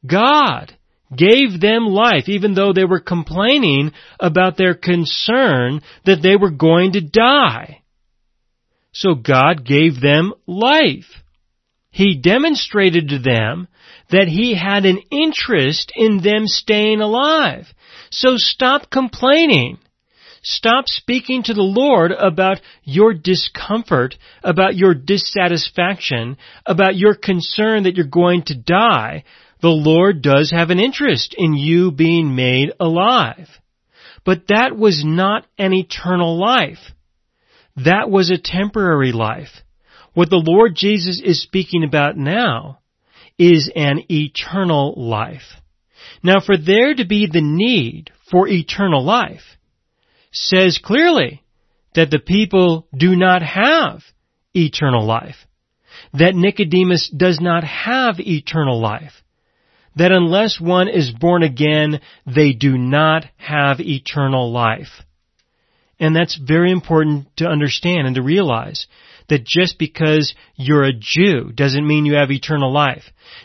God 0.06 0.72
gave 1.14 1.60
them 1.60 1.86
life, 1.86 2.28
even 2.28 2.54
though 2.54 2.72
they 2.72 2.84
were 2.84 3.00
complaining 3.00 3.92
about 4.18 4.56
their 4.56 4.74
concern 4.74 5.82
that 6.04 6.22
they 6.22 6.36
were 6.36 6.50
going 6.50 6.92
to 6.92 7.00
die. 7.00 7.82
So 8.92 9.14
God 9.14 9.64
gave 9.64 10.00
them 10.00 10.32
life. 10.46 11.22
He 11.90 12.18
demonstrated 12.18 13.08
to 13.08 13.18
them 13.18 13.68
that 14.10 14.28
He 14.28 14.54
had 14.54 14.86
an 14.86 15.00
interest 15.10 15.92
in 15.94 16.22
them 16.22 16.46
staying 16.46 17.00
alive. 17.00 17.66
So 18.10 18.36
stop 18.36 18.90
complaining. 18.90 19.78
Stop 20.42 20.88
speaking 20.88 21.44
to 21.44 21.54
the 21.54 21.62
Lord 21.62 22.10
about 22.10 22.60
your 22.82 23.14
discomfort, 23.14 24.16
about 24.42 24.74
your 24.74 24.92
dissatisfaction, 24.92 26.36
about 26.66 26.96
your 26.96 27.14
concern 27.14 27.84
that 27.84 27.94
you're 27.94 28.06
going 28.06 28.42
to 28.44 28.56
die. 28.56 29.22
The 29.60 29.68
Lord 29.68 30.20
does 30.20 30.50
have 30.50 30.70
an 30.70 30.80
interest 30.80 31.36
in 31.38 31.54
you 31.54 31.92
being 31.92 32.34
made 32.34 32.72
alive. 32.80 33.48
But 34.24 34.48
that 34.48 34.76
was 34.76 35.04
not 35.04 35.46
an 35.58 35.72
eternal 35.72 36.36
life. 36.38 36.78
That 37.76 38.10
was 38.10 38.30
a 38.30 38.38
temporary 38.38 39.12
life. 39.12 39.62
What 40.12 40.28
the 40.28 40.42
Lord 40.44 40.74
Jesus 40.74 41.22
is 41.24 41.40
speaking 41.40 41.84
about 41.84 42.16
now 42.16 42.80
is 43.38 43.70
an 43.74 44.04
eternal 44.10 44.94
life. 44.96 45.60
Now 46.22 46.40
for 46.40 46.56
there 46.56 46.94
to 46.94 47.06
be 47.06 47.28
the 47.32 47.40
need 47.40 48.10
for 48.30 48.46
eternal 48.48 49.04
life, 49.04 49.42
says 50.32 50.80
clearly 50.82 51.42
that 51.94 52.10
the 52.10 52.18
people 52.18 52.88
do 52.96 53.14
not 53.14 53.42
have 53.42 54.00
eternal 54.54 55.04
life. 55.04 55.36
That 56.14 56.34
Nicodemus 56.34 57.10
does 57.14 57.40
not 57.40 57.64
have 57.64 58.18
eternal 58.18 58.80
life. 58.80 59.12
That 59.96 60.10
unless 60.10 60.58
one 60.60 60.88
is 60.88 61.10
born 61.10 61.42
again, 61.42 62.00
they 62.26 62.52
do 62.52 62.78
not 62.78 63.26
have 63.36 63.78
eternal 63.80 64.50
life. 64.50 65.02
And 66.00 66.16
that's 66.16 66.36
very 66.36 66.72
important 66.72 67.28
to 67.36 67.46
understand 67.46 68.06
and 68.06 68.16
to 68.16 68.22
realize 68.22 68.86
that 69.28 69.44
just 69.44 69.78
because 69.78 70.34
you're 70.56 70.84
a 70.84 70.92
Jew 70.92 71.52
doesn't 71.54 71.86
mean 71.86 72.06
you 72.06 72.14
have 72.14 72.30
eternal 72.30 72.72
life. 72.72 73.04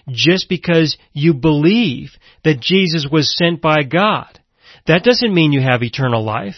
Just 0.09 0.49
because 0.49 0.97
you 1.13 1.33
believe 1.33 2.11
that 2.43 2.61
Jesus 2.61 3.07
was 3.11 3.35
sent 3.37 3.61
by 3.61 3.83
God, 3.83 4.39
that 4.87 5.03
doesn't 5.03 5.33
mean 5.33 5.51
you 5.51 5.61
have 5.61 5.83
eternal 5.83 6.23
life. 6.23 6.55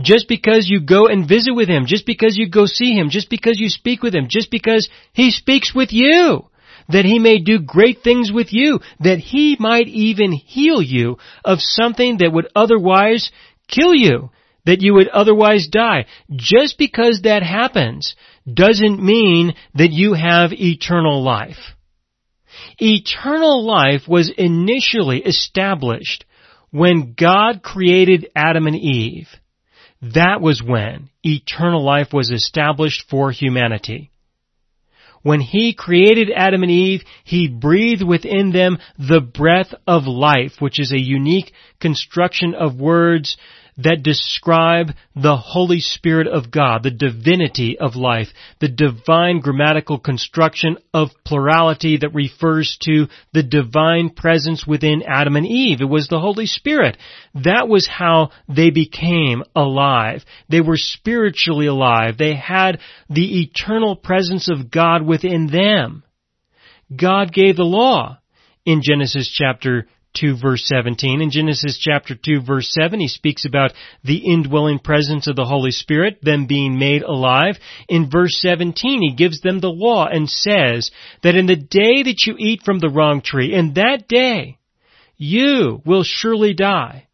Just 0.00 0.28
because 0.28 0.68
you 0.68 0.80
go 0.80 1.06
and 1.06 1.28
visit 1.28 1.54
with 1.54 1.68
Him, 1.68 1.86
just 1.86 2.06
because 2.06 2.36
you 2.36 2.48
go 2.48 2.66
see 2.66 2.94
Him, 2.94 3.10
just 3.10 3.30
because 3.30 3.60
you 3.60 3.68
speak 3.68 4.02
with 4.02 4.14
Him, 4.14 4.26
just 4.28 4.50
because 4.50 4.88
He 5.12 5.30
speaks 5.30 5.72
with 5.74 5.92
you, 5.92 6.48
that 6.88 7.04
He 7.04 7.18
may 7.18 7.38
do 7.38 7.60
great 7.60 8.02
things 8.02 8.32
with 8.32 8.48
you, 8.52 8.80
that 9.00 9.18
He 9.18 9.56
might 9.58 9.88
even 9.88 10.32
heal 10.32 10.82
you 10.82 11.18
of 11.44 11.60
something 11.60 12.18
that 12.18 12.32
would 12.32 12.48
otherwise 12.56 13.30
kill 13.68 13.94
you, 13.94 14.30
that 14.66 14.82
you 14.82 14.94
would 14.94 15.08
otherwise 15.08 15.68
die. 15.70 16.06
Just 16.34 16.76
because 16.76 17.20
that 17.22 17.42
happens 17.42 18.16
doesn't 18.52 19.02
mean 19.02 19.54
that 19.74 19.90
you 19.92 20.14
have 20.14 20.52
eternal 20.52 21.22
life. 21.22 21.74
Eternal 22.78 23.64
life 23.64 24.02
was 24.08 24.32
initially 24.36 25.22
established 25.22 26.24
when 26.70 27.14
God 27.16 27.62
created 27.62 28.28
Adam 28.34 28.66
and 28.66 28.76
Eve. 28.76 29.28
That 30.02 30.40
was 30.40 30.62
when 30.62 31.10
eternal 31.24 31.82
life 31.82 32.12
was 32.12 32.30
established 32.30 33.08
for 33.08 33.30
humanity. 33.30 34.10
When 35.22 35.40
He 35.40 35.72
created 35.72 36.30
Adam 36.34 36.62
and 36.62 36.70
Eve, 36.70 37.02
He 37.24 37.48
breathed 37.48 38.02
within 38.02 38.52
them 38.52 38.78
the 38.98 39.20
breath 39.20 39.72
of 39.86 40.06
life, 40.06 40.60
which 40.60 40.78
is 40.78 40.92
a 40.92 41.00
unique 41.00 41.52
construction 41.80 42.54
of 42.54 42.78
words 42.78 43.36
that 43.76 44.02
describe 44.02 44.92
the 45.16 45.36
Holy 45.36 45.80
Spirit 45.80 46.26
of 46.26 46.50
God, 46.50 46.82
the 46.82 46.90
divinity 46.90 47.76
of 47.78 47.96
life, 47.96 48.28
the 48.60 48.68
divine 48.68 49.40
grammatical 49.40 49.98
construction 49.98 50.78
of 50.92 51.08
plurality 51.24 51.98
that 51.98 52.14
refers 52.14 52.78
to 52.82 53.06
the 53.32 53.42
divine 53.42 54.10
presence 54.10 54.66
within 54.66 55.02
Adam 55.06 55.36
and 55.36 55.46
Eve. 55.46 55.80
It 55.80 55.86
was 55.86 56.08
the 56.08 56.20
Holy 56.20 56.46
Spirit. 56.46 56.96
That 57.34 57.68
was 57.68 57.88
how 57.88 58.30
they 58.48 58.70
became 58.70 59.42
alive. 59.56 60.24
They 60.48 60.60
were 60.60 60.76
spiritually 60.76 61.66
alive. 61.66 62.16
They 62.16 62.34
had 62.34 62.78
the 63.10 63.42
eternal 63.42 63.96
presence 63.96 64.48
of 64.48 64.70
God 64.70 65.02
within 65.02 65.48
them. 65.48 66.04
God 66.94 67.32
gave 67.32 67.56
the 67.56 67.64
law 67.64 68.18
in 68.64 68.82
Genesis 68.82 69.28
chapter 69.28 69.86
2 70.14 70.36
verse 70.40 70.62
17. 70.66 71.20
In 71.20 71.30
Genesis 71.30 71.78
chapter 71.78 72.14
2 72.14 72.42
verse 72.42 72.70
7, 72.72 73.00
he 73.00 73.08
speaks 73.08 73.44
about 73.44 73.72
the 74.02 74.18
indwelling 74.18 74.78
presence 74.78 75.26
of 75.26 75.36
the 75.36 75.44
Holy 75.44 75.70
Spirit, 75.70 76.18
them 76.22 76.46
being 76.46 76.78
made 76.78 77.02
alive. 77.02 77.56
In 77.88 78.10
verse 78.10 78.38
17, 78.40 79.02
he 79.02 79.14
gives 79.14 79.40
them 79.40 79.60
the 79.60 79.68
law 79.68 80.06
and 80.06 80.28
says 80.28 80.90
that 81.22 81.36
in 81.36 81.46
the 81.46 81.56
day 81.56 82.02
that 82.02 82.22
you 82.26 82.36
eat 82.38 82.62
from 82.62 82.78
the 82.78 82.90
wrong 82.90 83.20
tree, 83.22 83.54
in 83.54 83.74
that 83.74 84.08
day, 84.08 84.58
you 85.16 85.82
will 85.84 86.04
surely 86.04 86.54
die. 86.54 87.08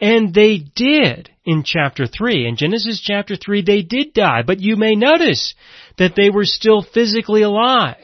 And 0.00 0.32
they 0.32 0.58
did 0.58 1.30
in 1.44 1.64
chapter 1.64 2.06
3. 2.06 2.46
In 2.46 2.56
Genesis 2.56 3.00
chapter 3.02 3.34
3, 3.36 3.62
they 3.62 3.82
did 3.82 4.12
die, 4.12 4.42
but 4.46 4.60
you 4.60 4.76
may 4.76 4.94
notice 4.94 5.54
that 5.96 6.14
they 6.14 6.30
were 6.30 6.44
still 6.44 6.82
physically 6.82 7.42
alive. 7.42 7.96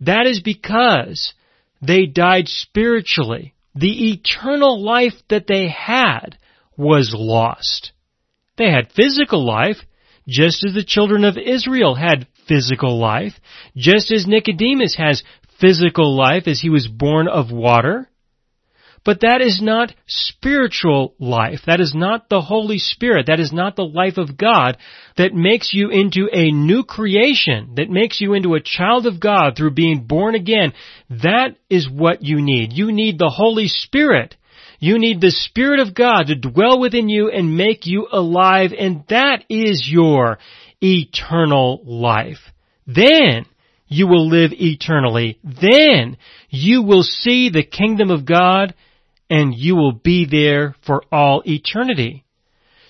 That 0.00 0.26
is 0.26 0.40
because 0.40 1.34
they 1.82 2.06
died 2.06 2.48
spiritually 2.48 3.54
the 3.76 4.10
eternal 4.12 4.82
life 4.82 5.12
that 5.28 5.46
they 5.46 5.68
had 5.68 6.38
was 6.76 7.14
lost. 7.16 7.92
They 8.56 8.70
had 8.70 8.92
physical 8.92 9.44
life, 9.46 9.76
just 10.26 10.64
as 10.66 10.74
the 10.74 10.84
children 10.84 11.24
of 11.24 11.36
Israel 11.36 11.94
had 11.94 12.26
physical 12.48 12.98
life, 12.98 13.34
just 13.76 14.10
as 14.10 14.26
Nicodemus 14.26 14.96
has 14.96 15.22
physical 15.60 16.16
life 16.16 16.46
as 16.46 16.60
he 16.60 16.70
was 16.70 16.88
born 16.88 17.28
of 17.28 17.50
water. 17.50 18.08
But 19.06 19.20
that 19.20 19.40
is 19.40 19.62
not 19.62 19.94
spiritual 20.08 21.14
life. 21.20 21.60
That 21.66 21.80
is 21.80 21.94
not 21.94 22.28
the 22.28 22.40
Holy 22.40 22.78
Spirit. 22.78 23.26
That 23.28 23.38
is 23.38 23.52
not 23.52 23.76
the 23.76 23.86
life 23.86 24.18
of 24.18 24.36
God 24.36 24.78
that 25.16 25.32
makes 25.32 25.72
you 25.72 25.90
into 25.90 26.28
a 26.32 26.50
new 26.50 26.82
creation, 26.82 27.74
that 27.76 27.88
makes 27.88 28.20
you 28.20 28.34
into 28.34 28.54
a 28.54 28.60
child 28.60 29.06
of 29.06 29.20
God 29.20 29.56
through 29.56 29.74
being 29.74 30.06
born 30.08 30.34
again. 30.34 30.72
That 31.08 31.56
is 31.70 31.88
what 31.88 32.24
you 32.24 32.42
need. 32.42 32.72
You 32.72 32.90
need 32.90 33.16
the 33.16 33.32
Holy 33.32 33.68
Spirit. 33.68 34.34
You 34.80 34.98
need 34.98 35.20
the 35.20 35.30
Spirit 35.30 35.78
of 35.78 35.94
God 35.94 36.24
to 36.26 36.34
dwell 36.34 36.80
within 36.80 37.08
you 37.08 37.30
and 37.30 37.56
make 37.56 37.86
you 37.86 38.08
alive, 38.10 38.72
and 38.76 39.04
that 39.08 39.44
is 39.48 39.88
your 39.88 40.38
eternal 40.82 41.80
life. 41.84 42.40
Then, 42.88 43.46
you 43.86 44.08
will 44.08 44.28
live 44.28 44.50
eternally. 44.52 45.38
Then 45.44 46.16
you 46.50 46.82
will 46.82 47.04
see 47.04 47.50
the 47.50 47.62
kingdom 47.62 48.10
of 48.10 48.26
God 48.26 48.74
and 49.28 49.54
you 49.54 49.76
will 49.76 49.92
be 49.92 50.26
there 50.26 50.74
for 50.84 51.02
all 51.10 51.42
eternity. 51.46 52.24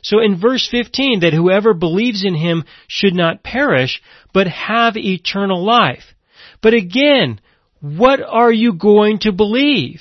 So 0.02 0.20
in 0.20 0.40
verse 0.40 0.68
15, 0.70 1.20
that 1.20 1.32
whoever 1.32 1.74
believes 1.74 2.24
in 2.24 2.34
him 2.34 2.64
should 2.86 3.14
not 3.14 3.42
perish, 3.42 4.00
but 4.32 4.46
have 4.46 4.96
eternal 4.96 5.64
life. 5.64 6.14
But 6.62 6.74
again, 6.74 7.40
what 7.80 8.20
are 8.22 8.52
you 8.52 8.74
going 8.74 9.18
to 9.20 9.32
believe? 9.32 10.00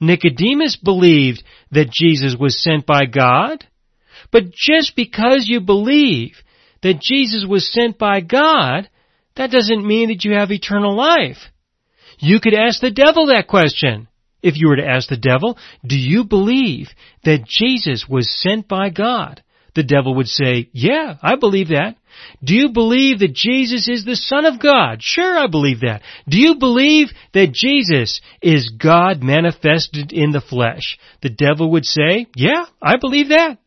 Nicodemus 0.00 0.76
believed 0.76 1.42
that 1.72 1.90
Jesus 1.90 2.36
was 2.38 2.62
sent 2.62 2.86
by 2.86 3.06
God, 3.06 3.66
but 4.30 4.52
just 4.52 4.94
because 4.96 5.46
you 5.48 5.60
believe 5.60 6.36
that 6.82 7.00
Jesus 7.00 7.44
was 7.48 7.70
sent 7.72 7.98
by 7.98 8.20
God, 8.20 8.88
that 9.36 9.50
doesn't 9.50 9.86
mean 9.86 10.08
that 10.08 10.24
you 10.24 10.34
have 10.34 10.50
eternal 10.50 10.96
life. 10.96 11.38
You 12.18 12.40
could 12.40 12.54
ask 12.54 12.80
the 12.80 12.90
devil 12.90 13.26
that 13.26 13.46
question. 13.46 14.08
If 14.42 14.56
you 14.56 14.68
were 14.68 14.76
to 14.76 14.86
ask 14.86 15.08
the 15.08 15.16
devil, 15.16 15.58
do 15.84 15.96
you 15.96 16.24
believe 16.24 16.88
that 17.24 17.44
Jesus 17.46 18.06
was 18.08 18.30
sent 18.30 18.68
by 18.68 18.90
God? 18.90 19.42
The 19.74 19.82
devil 19.82 20.14
would 20.16 20.28
say, 20.28 20.70
yeah, 20.72 21.16
I 21.22 21.36
believe 21.36 21.68
that. 21.68 21.96
Do 22.42 22.54
you 22.54 22.70
believe 22.70 23.20
that 23.20 23.34
Jesus 23.34 23.88
is 23.88 24.04
the 24.04 24.16
Son 24.16 24.44
of 24.44 24.60
God? 24.60 25.02
Sure, 25.02 25.38
I 25.38 25.46
believe 25.46 25.80
that. 25.80 26.02
Do 26.28 26.38
you 26.38 26.56
believe 26.56 27.08
that 27.32 27.52
Jesus 27.52 28.20
is 28.42 28.70
God 28.70 29.22
manifested 29.22 30.12
in 30.12 30.32
the 30.32 30.40
flesh? 30.40 30.98
The 31.22 31.30
devil 31.30 31.70
would 31.72 31.84
say, 31.84 32.26
yeah, 32.34 32.64
I 32.82 32.96
believe 33.00 33.28
that. 33.28 33.58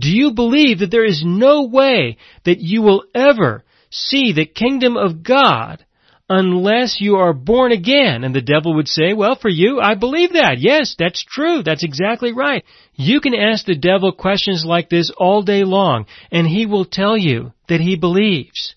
Do 0.00 0.08
you 0.08 0.32
believe 0.32 0.80
that 0.80 0.90
there 0.90 1.04
is 1.04 1.22
no 1.24 1.66
way 1.66 2.16
that 2.44 2.58
you 2.58 2.82
will 2.82 3.04
ever 3.14 3.64
see 3.90 4.32
the 4.32 4.46
kingdom 4.46 4.96
of 4.96 5.22
God 5.22 5.84
unless 6.28 7.00
you 7.00 7.16
are 7.16 7.32
born 7.32 7.72
again. 7.72 8.24
And 8.24 8.34
the 8.34 8.40
devil 8.40 8.74
would 8.76 8.88
say, 8.88 9.12
well, 9.12 9.34
for 9.34 9.48
you, 9.48 9.80
I 9.80 9.94
believe 9.94 10.32
that. 10.32 10.56
Yes, 10.58 10.94
that's 10.98 11.24
true. 11.24 11.62
That's 11.62 11.84
exactly 11.84 12.32
right. 12.32 12.64
You 12.94 13.20
can 13.20 13.34
ask 13.34 13.64
the 13.64 13.76
devil 13.76 14.12
questions 14.12 14.64
like 14.64 14.88
this 14.88 15.10
all 15.16 15.42
day 15.42 15.64
long, 15.64 16.06
and 16.30 16.46
he 16.46 16.66
will 16.66 16.84
tell 16.84 17.16
you 17.16 17.52
that 17.68 17.80
he 17.80 17.96
believes. 17.96 18.74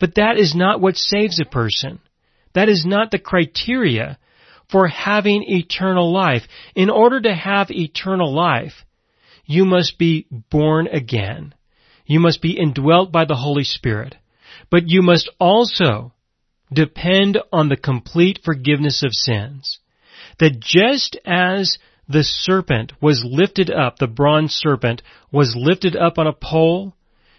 But 0.00 0.16
that 0.16 0.38
is 0.38 0.54
not 0.54 0.80
what 0.80 0.96
saves 0.96 1.40
a 1.40 1.44
person. 1.44 2.00
That 2.54 2.68
is 2.68 2.84
not 2.84 3.10
the 3.10 3.18
criteria 3.18 4.18
for 4.70 4.88
having 4.88 5.44
eternal 5.46 6.12
life. 6.12 6.42
In 6.74 6.90
order 6.90 7.20
to 7.20 7.34
have 7.34 7.70
eternal 7.70 8.32
life, 8.34 8.84
you 9.44 9.64
must 9.64 9.98
be 9.98 10.26
born 10.30 10.86
again. 10.88 11.54
You 12.06 12.20
must 12.20 12.42
be 12.42 12.58
indwelt 12.58 13.12
by 13.12 13.24
the 13.24 13.36
Holy 13.36 13.64
Spirit. 13.64 14.16
But 14.70 14.84
you 14.88 15.02
must 15.02 15.30
also 15.38 16.12
depend 16.74 17.38
on 17.52 17.68
the 17.68 17.76
complete 17.76 18.40
forgiveness 18.44 19.02
of 19.02 19.12
sins. 19.12 19.78
That 20.38 20.60
just 20.60 21.18
as 21.24 21.78
the 22.08 22.24
serpent 22.24 22.92
was 23.00 23.24
lifted 23.24 23.70
up, 23.70 23.98
the 23.98 24.06
bronze 24.06 24.52
serpent 24.52 25.02
was 25.30 25.54
lifted 25.56 25.96
up 25.96 26.18
on 26.18 26.26
a 26.26 26.32
pole, 26.32 26.94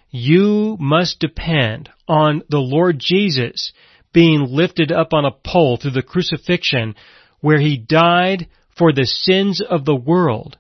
you 0.10 0.78
must 0.80 1.20
depend 1.20 1.90
on 2.08 2.44
the 2.50 2.60
Lord 2.60 3.00
Jesus 3.00 3.74
being 4.14 4.46
lifted 4.48 4.92
up 4.92 5.12
on 5.12 5.26
a 5.26 5.32
pole 5.32 5.78
through 5.78 5.92
the 5.92 6.04
crucifixion 6.04 6.96
where 7.42 7.60
he 7.60 7.78
died 7.78 8.48
for 8.78 8.94
the 8.94 9.06
sins 9.06 9.62
of 9.62 9.86
the 9.86 9.96
world. 9.96 10.58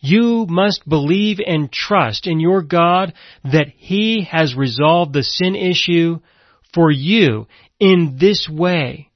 You 0.00 0.46
must 0.48 0.88
believe 0.88 1.38
and 1.46 1.70
trust 1.70 2.26
in 2.26 2.40
your 2.40 2.62
God 2.62 3.12
that 3.44 3.68
He 3.76 4.24
has 4.30 4.54
resolved 4.54 5.12
the 5.12 5.22
sin 5.22 5.54
issue 5.54 6.20
for 6.72 6.90
you 6.90 7.46
in 7.80 8.16
this 8.20 8.48
way. 8.48 9.10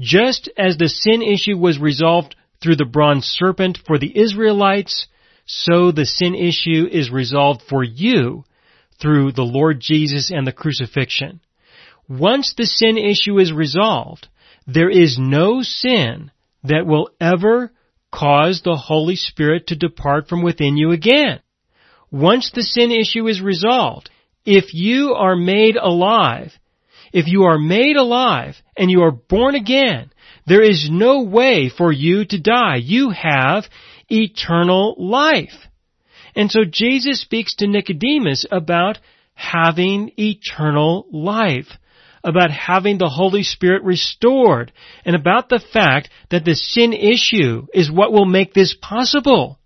Just 0.00 0.50
as 0.56 0.76
the 0.76 0.88
sin 0.88 1.22
issue 1.22 1.58
was 1.58 1.78
resolved 1.78 2.34
through 2.62 2.76
the 2.76 2.84
bronze 2.84 3.26
serpent 3.26 3.78
for 3.86 3.98
the 3.98 4.18
Israelites, 4.18 5.06
so 5.44 5.92
the 5.92 6.06
sin 6.06 6.34
issue 6.34 6.88
is 6.90 7.10
resolved 7.10 7.62
for 7.68 7.84
you 7.84 8.44
through 9.00 9.32
the 9.32 9.42
Lord 9.42 9.80
Jesus 9.80 10.30
and 10.30 10.46
the 10.46 10.52
crucifixion. 10.52 11.40
Once 12.08 12.54
the 12.56 12.66
sin 12.66 12.96
issue 12.96 13.38
is 13.38 13.52
resolved, 13.52 14.28
there 14.66 14.90
is 14.90 15.18
no 15.18 15.62
sin 15.62 16.30
that 16.62 16.86
will 16.86 17.10
ever 17.20 17.72
cause 18.10 18.62
the 18.62 18.76
Holy 18.76 19.16
Spirit 19.16 19.66
to 19.66 19.76
depart 19.76 20.28
from 20.28 20.42
within 20.42 20.76
you 20.76 20.92
again. 20.92 21.40
Once 22.10 22.50
the 22.54 22.62
sin 22.62 22.90
issue 22.90 23.26
is 23.26 23.40
resolved, 23.40 24.08
if 24.46 24.72
you 24.72 25.14
are 25.14 25.36
made 25.36 25.76
alive, 25.76 26.52
if 27.14 27.28
you 27.28 27.44
are 27.44 27.58
made 27.58 27.96
alive 27.96 28.56
and 28.76 28.90
you 28.90 29.02
are 29.02 29.12
born 29.12 29.54
again, 29.54 30.10
there 30.46 30.62
is 30.62 30.88
no 30.90 31.22
way 31.22 31.70
for 31.70 31.92
you 31.92 32.24
to 32.24 32.40
die. 32.40 32.76
You 32.82 33.10
have 33.10 33.64
eternal 34.08 34.96
life. 34.98 35.54
And 36.34 36.50
so 36.50 36.62
Jesus 36.68 37.20
speaks 37.20 37.54
to 37.56 37.68
Nicodemus 37.68 38.44
about 38.50 38.98
having 39.34 40.10
eternal 40.18 41.06
life, 41.12 41.68
about 42.24 42.50
having 42.50 42.98
the 42.98 43.08
Holy 43.08 43.44
Spirit 43.44 43.84
restored, 43.84 44.72
and 45.04 45.14
about 45.14 45.48
the 45.48 45.62
fact 45.72 46.10
that 46.30 46.44
the 46.44 46.56
sin 46.56 46.92
issue 46.92 47.68
is 47.72 47.92
what 47.92 48.12
will 48.12 48.26
make 48.26 48.54
this 48.54 48.74
possible. 48.74 49.60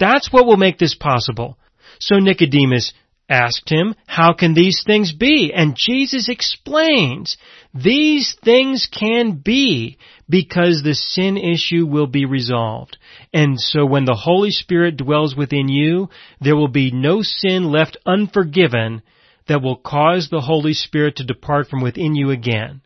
That's 0.00 0.32
what 0.32 0.46
will 0.46 0.56
make 0.56 0.78
this 0.78 0.94
possible. 0.94 1.58
So 2.00 2.18
Nicodemus 2.18 2.94
asked 3.28 3.68
him, 3.68 3.94
how 4.06 4.32
can 4.32 4.54
these 4.54 4.82
things 4.86 5.12
be? 5.12 5.52
And 5.54 5.76
Jesus 5.76 6.28
explains, 6.28 7.36
these 7.74 8.34
things 8.42 8.88
can 8.90 9.32
be 9.44 9.98
because 10.28 10.82
the 10.82 10.94
sin 10.94 11.36
issue 11.36 11.86
will 11.86 12.06
be 12.06 12.24
resolved. 12.24 12.96
And 13.32 13.60
so 13.60 13.84
when 13.84 14.04
the 14.04 14.14
Holy 14.14 14.50
Spirit 14.50 14.96
dwells 14.96 15.36
within 15.36 15.68
you, 15.68 16.08
there 16.40 16.56
will 16.56 16.68
be 16.68 16.90
no 16.90 17.22
sin 17.22 17.70
left 17.70 17.98
unforgiven 18.06 19.02
that 19.46 19.62
will 19.62 19.76
cause 19.76 20.28
the 20.28 20.40
Holy 20.40 20.74
Spirit 20.74 21.16
to 21.16 21.24
depart 21.24 21.68
from 21.68 21.82
within 21.82 22.14
you 22.14 22.30
again. 22.30 22.82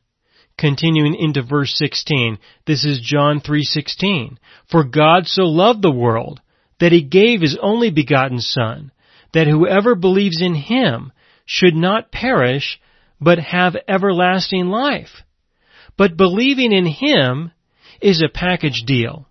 Continuing 0.58 1.14
into 1.14 1.42
verse 1.42 1.74
16, 1.76 2.38
this 2.66 2.84
is 2.84 3.00
John 3.00 3.40
3:16. 3.40 4.36
For 4.70 4.84
God 4.84 5.26
so 5.26 5.44
loved 5.44 5.82
the 5.82 5.90
world 5.90 6.40
that 6.78 6.92
he 6.92 7.02
gave 7.02 7.40
his 7.40 7.56
only 7.60 7.90
begotten 7.90 8.38
son 8.38 8.92
that 9.32 9.46
whoever 9.46 9.94
believes 9.94 10.40
in 10.40 10.54
him 10.54 11.12
should 11.44 11.74
not 11.74 12.12
perish, 12.12 12.80
but 13.20 13.38
have 13.38 13.76
everlasting 13.88 14.66
life. 14.66 15.22
But 15.96 16.16
believing 16.16 16.72
in 16.72 16.86
him 16.86 17.52
is 18.00 18.22
a 18.22 18.28
package 18.28 18.82
deal. 18.86 19.28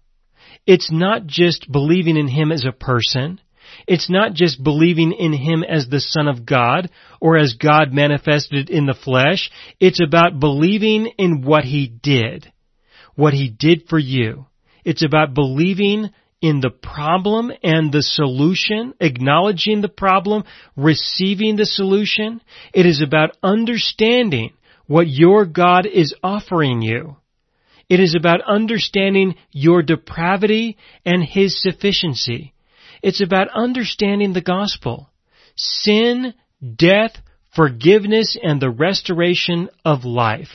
It's 0.66 0.92
not 0.92 1.26
just 1.26 1.72
believing 1.72 2.18
in 2.18 2.28
him 2.28 2.52
as 2.52 2.66
a 2.66 2.72
person. 2.72 3.40
It's 3.88 4.10
not 4.10 4.34
just 4.34 4.64
believing 4.64 5.12
in 5.12 5.34
him 5.34 5.64
as 5.64 5.88
the 5.88 6.00
Son 6.00 6.28
of 6.28 6.46
God 6.46 6.90
or 7.20 7.38
as 7.38 7.54
God 7.54 7.94
manifested 7.94 8.70
in 8.70 8.86
the 8.86 8.94
flesh. 8.94 9.50
It's 9.80 10.02
about 10.02 10.40
believing 10.40 11.08
in 11.18 11.42
what 11.42 11.64
he 11.64 11.88
did. 11.88 12.52
What 13.16 13.34
he 13.34 13.50
did 13.50 13.88
for 13.90 14.00
you. 14.00 14.46
It's 14.84 15.04
about 15.04 15.34
believing 15.34 16.12
in 16.42 16.60
the 16.60 16.72
problem 16.72 17.52
and 17.64 17.92
the 17.92 18.02
solution, 18.02 18.94
acknowledging 19.00 19.82
the 19.82 19.90
problem, 19.90 20.44
receiving 20.76 21.56
the 21.56 21.66
solution. 21.66 22.42
It 22.74 22.86
is 22.86 23.02
about 23.02 23.38
understanding 23.44 24.54
what 24.88 25.08
your 25.08 25.46
God 25.46 25.86
is 25.86 26.16
offering 26.24 26.82
you. 26.82 27.18
It 27.88 28.00
is 28.00 28.16
about 28.16 28.42
understanding 28.42 29.36
your 29.52 29.84
depravity 29.84 30.78
and 31.06 31.24
His 31.24 31.62
sufficiency. 31.62 32.54
It's 33.04 33.22
about 33.22 33.50
understanding 33.54 34.34
the 34.34 34.42
gospel. 34.42 35.10
Sin, 35.56 36.34
death, 36.76 37.12
forgiveness, 37.56 38.38
and 38.42 38.62
the 38.62 38.70
restoration 38.70 39.70
of 39.84 40.06
life. 40.06 40.50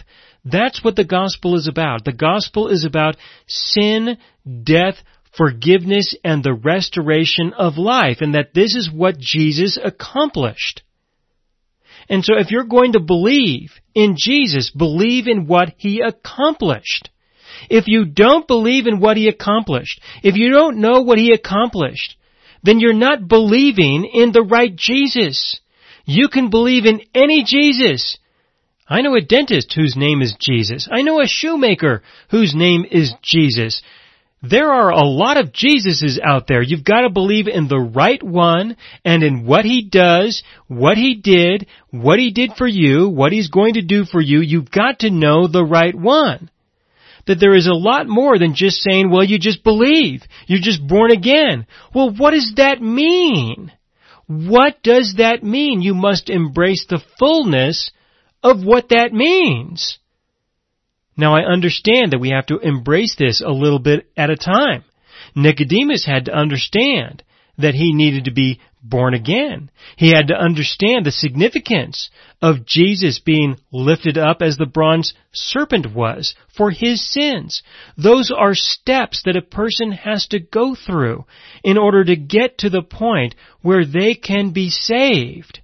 That's 0.45 0.83
what 0.83 0.97
the 0.97 1.05
gospel 1.05 1.57
is 1.57 1.67
about. 1.69 2.05
The 2.05 2.13
gospel 2.13 2.69
is 2.69 2.85
about 2.85 3.17
sin, 3.47 4.17
death, 4.63 4.95
forgiveness 5.37 6.17
and 6.25 6.43
the 6.43 6.55
restoration 6.55 7.53
of 7.53 7.77
life 7.77 8.19
and 8.21 8.35
that 8.35 8.55
this 8.55 8.75
is 8.75 8.91
what 8.91 9.19
Jesus 9.19 9.79
accomplished. 9.83 10.83
And 12.09 12.25
so 12.25 12.39
if 12.39 12.51
you're 12.51 12.65
going 12.65 12.93
to 12.93 13.01
believe 13.01 13.73
in 13.95 14.15
Jesus, 14.17 14.71
believe 14.71 15.27
in 15.27 15.47
what 15.47 15.75
He 15.77 16.01
accomplished. 16.01 17.11
If 17.69 17.85
you 17.87 18.05
don't 18.05 18.47
believe 18.47 18.87
in 18.87 19.01
what 19.01 19.17
He 19.17 19.29
accomplished, 19.29 20.01
if 20.23 20.37
you 20.37 20.51
don't 20.51 20.79
know 20.79 21.03
what 21.03 21.19
He 21.19 21.33
accomplished, 21.33 22.17
then 22.63 22.81
you're 22.81 22.93
not 22.93 23.29
believing 23.29 24.05
in 24.13 24.33
the 24.33 24.43
right 24.43 24.75
Jesus. 24.75 25.61
You 26.05 26.29
can 26.29 26.51
believe 26.51 26.85
in 26.85 27.03
any 27.15 27.45
Jesus. 27.45 28.19
I 28.89 29.01
know 29.01 29.17
a 29.17 29.21
dentist 29.21 29.73
whose 29.75 29.97
name 29.97 30.23
is 30.23 30.37
Jesus. 30.39 30.89
I 30.91 31.03
know 31.03 31.21
a 31.21 31.27
shoemaker 31.27 32.03
whose 32.31 32.55
name 32.55 32.85
is 32.89 33.13
Jesus. 33.23 33.83
There 34.43 34.71
are 34.71 34.91
a 34.91 35.05
lot 35.05 35.39
of 35.39 35.53
Jesuses 35.53 36.19
out 36.23 36.47
there. 36.47 36.63
You've 36.63 36.85
got 36.85 37.03
to 37.03 37.11
believe 37.11 37.49
in 37.49 37.69
the 37.69 37.79
right 37.79 38.23
one 38.23 38.77
and 39.05 39.23
in 39.23 39.47
what 39.47 39.65
he 39.65 39.83
does, 39.83 40.43
what 40.69 40.99
he 40.99 41.15
did, 41.15 41.67
what 41.91 42.19
he 42.19 42.31
did 42.33 42.53
for 42.57 42.67
you, 42.67 43.09
what 43.09 43.33
he's 43.33 43.49
going 43.49 43.75
to 43.75 43.83
do 43.83 44.05
for 44.05 44.21
you. 44.21 44.41
You've 44.41 44.71
got 44.71 45.01
to 45.01 45.11
know 45.11 45.49
the 45.49 45.65
right 45.65 45.95
one. 45.95 46.51
That 47.27 47.41
there 47.41 47.57
is 47.57 47.67
a 47.67 47.73
lot 47.73 48.07
more 48.07 48.39
than 48.39 48.55
just 48.55 48.83
saying, 48.83 49.11
well, 49.11 49.25
you 49.25 49.39
just 49.39 49.65
believe. 49.65 50.23
You're 50.47 50.61
just 50.61 50.87
born 50.87 51.11
again. 51.11 51.67
Well, 51.93 52.15
what 52.15 52.33
does 52.33 52.53
that 52.57 52.81
mean? 52.81 53.73
What 54.29 54.83
does 54.83 55.15
that 55.19 55.43
mean? 55.43 55.81
You 55.81 55.95
must 55.95 56.31
embrace 56.31 56.87
the 56.89 57.03
fullness 57.19 57.91
of 58.43 58.63
what 58.65 58.91
that 58.91 59.13
means. 59.13 59.99
Now 61.17 61.35
I 61.35 61.51
understand 61.51 62.13
that 62.13 62.21
we 62.21 62.31
have 62.31 62.47
to 62.47 62.59
embrace 62.59 63.17
this 63.17 63.41
a 63.41 63.51
little 63.51 63.79
bit 63.79 64.11
at 64.17 64.31
a 64.31 64.37
time. 64.37 64.85
Nicodemus 65.35 66.05
had 66.05 66.27
to 66.27 66.35
understand 66.35 67.23
that 67.59 67.75
he 67.75 67.93
needed 67.93 68.25
to 68.25 68.33
be 68.33 68.61
born 68.83 69.15
again. 69.15 69.71
He 69.97 70.11
had 70.11 70.29
to 70.29 70.35
understand 70.35 71.05
the 71.05 71.11
significance 71.11 72.11
of 72.41 72.67
Jesus 72.67 73.19
being 73.19 73.57
lifted 73.73 74.17
up 74.19 74.43
as 74.43 74.57
the 74.57 74.67
bronze 74.67 75.15
serpent 75.33 75.93
was 75.95 76.35
for 76.57 76.71
his 76.71 77.05
sins. 77.11 77.63
Those 77.97 78.31
are 78.31 78.55
steps 78.55 79.23
that 79.25 79.37
a 79.37 79.43
person 79.43 79.93
has 79.93 80.27
to 80.29 80.39
go 80.39 80.75
through 80.75 81.25
in 81.65 81.79
order 81.79 82.05
to 82.05 82.17
get 82.17 82.59
to 82.59 82.71
the 82.71 82.83
point 82.83 83.35
where 83.63 83.85
they 83.85 84.15
can 84.15 84.53
be 84.53 84.71
saved 84.71 85.61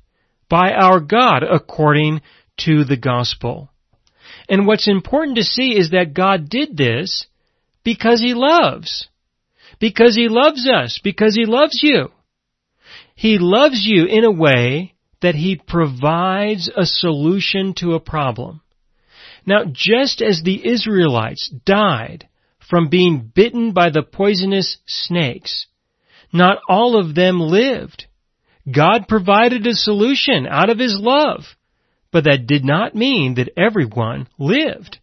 by 0.49 0.73
our 0.73 1.01
God 1.01 1.43
according 1.43 2.23
to 2.59 2.85
the 2.85 2.97
gospel. 2.97 3.72
And 4.49 4.67
what's 4.67 4.89
important 4.89 5.37
to 5.37 5.45
see 5.45 5.77
is 5.77 5.91
that 5.91 6.15
God 6.15 6.49
did 6.49 6.77
this 6.77 7.27
because 7.85 8.21
He 8.21 8.35
loves. 8.35 9.09
Because 9.79 10.15
He 10.15 10.29
loves 10.29 10.69
us. 10.69 11.01
Because 11.03 11.35
He 11.35 11.47
loves 11.47 11.81
you. 11.83 12.09
He 13.15 13.39
loves 13.39 13.85
you 13.85 14.07
in 14.07 14.25
a 14.25 14.31
way 14.31 14.95
that 15.21 15.35
He 15.35 15.57
provides 15.57 16.71
a 16.75 16.85
solution 16.85 17.75
to 17.75 17.95
a 17.95 18.01
problem. 18.01 18.61
Now, 19.47 19.65
just 19.71 20.23
as 20.23 20.43
the 20.43 20.67
Israelites 20.67 21.49
died 21.65 22.29
from 22.59 22.89
being 22.89 23.31
bitten 23.35 23.73
by 23.73 23.91
the 23.91 24.03
poisonous 24.03 24.79
snakes, 24.87 25.67
not 26.33 26.59
all 26.69 26.99
of 26.99 27.15
them 27.15 27.41
lived. 27.41 28.07
God 28.71 29.09
provided 29.09 29.67
a 29.67 29.75
solution 29.75 30.47
out 30.47 30.71
of 30.71 30.79
His 30.79 30.97
love. 30.99 31.41
But 32.13 32.25
that 32.25 32.47
did 32.47 32.65
not 32.65 32.95
mean 32.95 33.35
that 33.35 33.51
everyone 33.57 34.29
lived. 34.39 34.99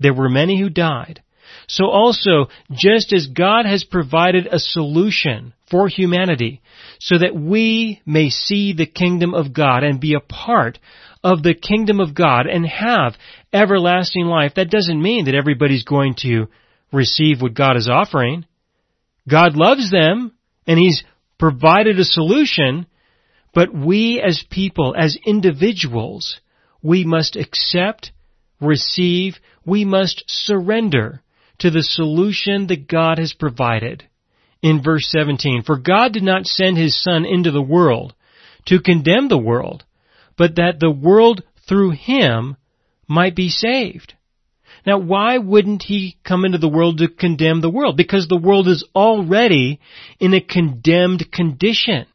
There 0.00 0.14
were 0.14 0.30
many 0.30 0.58
who 0.58 0.70
died. 0.70 1.22
So 1.68 1.86
also, 1.86 2.48
just 2.72 3.12
as 3.12 3.26
God 3.26 3.66
has 3.66 3.84
provided 3.84 4.46
a 4.46 4.58
solution 4.58 5.54
for 5.70 5.88
humanity 5.88 6.62
so 6.98 7.18
that 7.18 7.34
we 7.34 8.00
may 8.04 8.30
see 8.30 8.72
the 8.72 8.86
kingdom 8.86 9.34
of 9.34 9.52
God 9.52 9.82
and 9.82 10.00
be 10.00 10.14
a 10.14 10.20
part 10.20 10.78
of 11.22 11.42
the 11.42 11.54
kingdom 11.54 12.00
of 12.00 12.14
God 12.14 12.46
and 12.46 12.66
have 12.66 13.14
everlasting 13.52 14.26
life, 14.26 14.54
that 14.56 14.70
doesn't 14.70 15.00
mean 15.00 15.26
that 15.26 15.34
everybody's 15.34 15.84
going 15.84 16.14
to 16.18 16.46
receive 16.92 17.40
what 17.40 17.54
God 17.54 17.76
is 17.76 17.88
offering. 17.88 18.44
God 19.28 19.56
loves 19.56 19.90
them 19.90 20.32
and 20.66 20.78
He's 20.78 21.02
provided 21.38 21.98
a 21.98 22.04
solution, 22.04 22.86
but 23.54 23.74
we 23.74 24.20
as 24.20 24.44
people, 24.50 24.94
as 24.96 25.16
individuals, 25.26 26.40
we 26.84 27.02
must 27.02 27.34
accept, 27.34 28.12
receive, 28.60 29.38
we 29.64 29.84
must 29.86 30.22
surrender 30.28 31.22
to 31.58 31.70
the 31.70 31.82
solution 31.82 32.66
that 32.66 32.86
God 32.86 33.18
has 33.18 33.32
provided. 33.32 34.04
In 34.62 34.82
verse 34.82 35.08
17, 35.08 35.62
for 35.62 35.78
God 35.78 36.12
did 36.12 36.22
not 36.22 36.46
send 36.46 36.76
his 36.76 37.02
son 37.02 37.24
into 37.24 37.50
the 37.50 37.62
world 37.62 38.14
to 38.66 38.80
condemn 38.80 39.28
the 39.28 39.38
world, 39.38 39.84
but 40.36 40.56
that 40.56 40.78
the 40.78 40.90
world 40.90 41.42
through 41.66 41.92
him 41.92 42.56
might 43.08 43.34
be 43.34 43.48
saved. 43.48 44.14
Now 44.86 44.98
why 44.98 45.38
wouldn't 45.38 45.84
he 45.84 46.18
come 46.22 46.44
into 46.44 46.58
the 46.58 46.68
world 46.68 46.98
to 46.98 47.08
condemn 47.08 47.62
the 47.62 47.70
world? 47.70 47.96
Because 47.96 48.28
the 48.28 48.36
world 48.36 48.68
is 48.68 48.86
already 48.94 49.80
in 50.20 50.34
a 50.34 50.40
condemned 50.40 51.32
condition. 51.32 52.06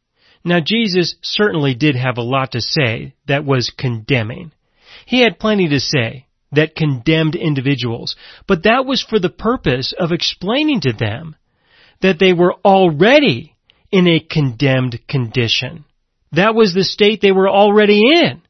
Now 0.43 0.60
Jesus 0.63 1.15
certainly 1.23 1.73
did 1.73 1.95
have 1.95 2.17
a 2.17 2.23
lot 2.23 2.51
to 2.51 2.62
say 2.62 3.13
that 3.27 3.45
was 3.45 3.71
condemning. 3.75 4.51
He 5.10 5.22
had 5.22 5.39
plenty 5.39 5.67
to 5.69 5.80
say 5.80 6.28
that 6.52 6.76
condemned 6.76 7.34
individuals, 7.34 8.15
but 8.48 8.62
that 8.65 8.86
was 8.86 9.02
for 9.02 9.17
the 9.17 9.32
purpose 9.32 9.91
of 9.98 10.12
explaining 10.12 10.82
to 10.82 10.93
them 10.93 11.36
that 12.02 12.19
they 12.19 12.32
were 12.32 12.54
already 12.63 13.56
in 13.91 14.08
a 14.08 14.19
condemned 14.19 15.00
condition 15.08 15.86
That 16.34 16.54
was 16.54 16.76
the 16.76 16.84
state 16.84 17.22
they 17.22 17.32
were 17.32 17.50
already 17.50 18.04
in. 18.22 18.43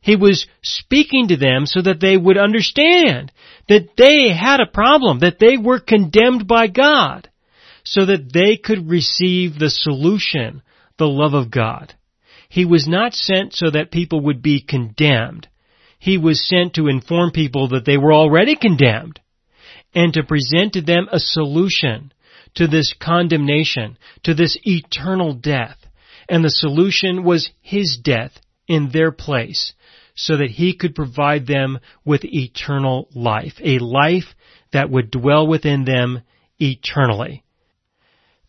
He 0.00 0.16
was 0.16 0.46
speaking 0.62 1.28
to 1.28 1.36
them 1.36 1.66
so 1.66 1.82
that 1.82 2.00
they 2.00 2.16
would 2.16 2.38
understand 2.38 3.30
that 3.68 3.90
they 3.98 4.30
had 4.34 4.60
a 4.60 4.74
problem, 4.80 5.18
that 5.18 5.38
they 5.38 5.58
were 5.58 5.78
condemned 5.78 6.48
by 6.48 6.68
God, 6.68 7.28
so 7.84 8.06
that 8.06 8.32
they 8.32 8.56
could 8.56 8.88
receive 8.88 9.58
the 9.58 9.68
solution, 9.68 10.62
the 10.96 11.06
love 11.06 11.34
of 11.34 11.50
God. 11.50 11.92
He 12.48 12.64
was 12.64 12.88
not 12.88 13.12
sent 13.12 13.52
so 13.52 13.68
that 13.70 13.90
people 13.90 14.22
would 14.22 14.40
be 14.40 14.62
condemned. 14.62 15.48
He 15.98 16.16
was 16.18 16.46
sent 16.46 16.74
to 16.74 16.88
inform 16.88 17.32
people 17.32 17.68
that 17.68 17.84
they 17.84 17.96
were 17.96 18.12
already 18.12 18.56
condemned 18.56 19.20
and 19.94 20.12
to 20.14 20.22
present 20.22 20.74
to 20.74 20.80
them 20.80 21.08
a 21.10 21.18
solution 21.18 22.12
to 22.54 22.66
this 22.66 22.92
condemnation, 22.92 23.98
to 24.24 24.34
this 24.34 24.58
eternal 24.62 25.32
death. 25.34 25.76
And 26.28 26.44
the 26.44 26.50
solution 26.50 27.24
was 27.24 27.50
His 27.60 27.98
death 28.02 28.38
in 28.66 28.90
their 28.90 29.12
place 29.12 29.72
so 30.14 30.36
that 30.36 30.50
He 30.50 30.74
could 30.74 30.94
provide 30.94 31.46
them 31.46 31.78
with 32.04 32.24
eternal 32.24 33.08
life, 33.14 33.54
a 33.62 33.78
life 33.78 34.34
that 34.72 34.90
would 34.90 35.10
dwell 35.10 35.46
within 35.46 35.84
them 35.84 36.22
eternally. 36.58 37.44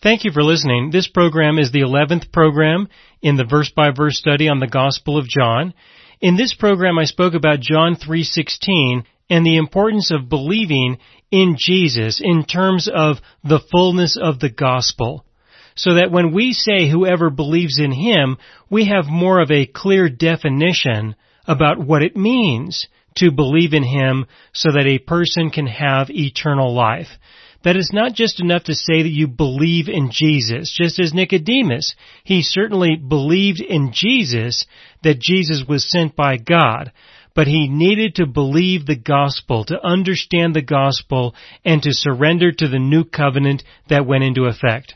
Thank 0.01 0.23
you 0.23 0.31
for 0.31 0.43
listening. 0.43 0.91
This 0.91 1.09
program 1.09 1.59
is 1.59 1.73
the 1.73 1.81
11th 1.81 2.31
program 2.31 2.87
in 3.21 3.35
the 3.35 3.43
verse 3.43 3.69
by 3.69 3.91
verse 3.91 4.17
study 4.17 4.47
on 4.47 4.59
the 4.59 4.67
Gospel 4.67 5.17
of 5.17 5.27
John. 5.27 5.73
In 6.21 6.37
this 6.37 6.53
program 6.53 6.97
I 6.97 7.03
spoke 7.03 7.33
about 7.33 7.59
John 7.59 7.97
3:16 7.97 9.03
and 9.29 9.45
the 9.45 9.57
importance 9.57 10.09
of 10.09 10.29
believing 10.29 10.99
in 11.31 11.57
Jesus 11.59 12.21
in 12.23 12.45
terms 12.45 12.87
of 12.87 13.19
the 13.43 13.59
fullness 13.59 14.15
of 14.15 14.39
the 14.39 14.47
gospel. 14.47 15.25
So 15.75 15.95
that 15.95 16.11
when 16.11 16.31
we 16.31 16.53
say 16.53 16.87
whoever 16.87 17.29
believes 17.29 17.77
in 17.77 17.91
him, 17.91 18.37
we 18.69 18.85
have 18.85 19.07
more 19.09 19.41
of 19.41 19.51
a 19.51 19.65
clear 19.65 20.07
definition 20.07 21.15
about 21.45 21.77
what 21.77 22.03
it 22.03 22.15
means 22.15 22.87
to 23.15 23.31
believe 23.31 23.73
in 23.73 23.83
Him 23.83 24.25
so 24.53 24.71
that 24.71 24.87
a 24.87 24.99
person 24.99 25.49
can 25.49 25.67
have 25.67 26.09
eternal 26.09 26.73
life. 26.73 27.09
That 27.63 27.75
is 27.75 27.91
not 27.91 28.13
just 28.13 28.39
enough 28.39 28.63
to 28.65 28.73
say 28.73 29.03
that 29.03 29.09
you 29.09 29.27
believe 29.27 29.89
in 29.89 30.11
Jesus, 30.11 30.73
just 30.75 30.99
as 30.99 31.13
Nicodemus. 31.13 31.93
He 32.23 32.41
certainly 32.41 32.95
believed 32.95 33.59
in 33.59 33.91
Jesus, 33.93 34.65
that 35.03 35.19
Jesus 35.19 35.63
was 35.67 35.89
sent 35.89 36.15
by 36.15 36.37
God, 36.37 36.93
but 37.35 37.47
he 37.47 37.67
needed 37.67 38.15
to 38.15 38.25
believe 38.25 38.85
the 38.85 38.95
gospel, 38.95 39.65
to 39.65 39.85
understand 39.85 40.55
the 40.55 40.61
gospel, 40.61 41.35
and 41.65 41.83
to 41.83 41.91
surrender 41.91 42.51
to 42.51 42.67
the 42.67 42.79
new 42.79 43.03
covenant 43.03 43.63
that 43.89 44.05
went 44.05 44.23
into 44.23 44.45
effect. 44.45 44.95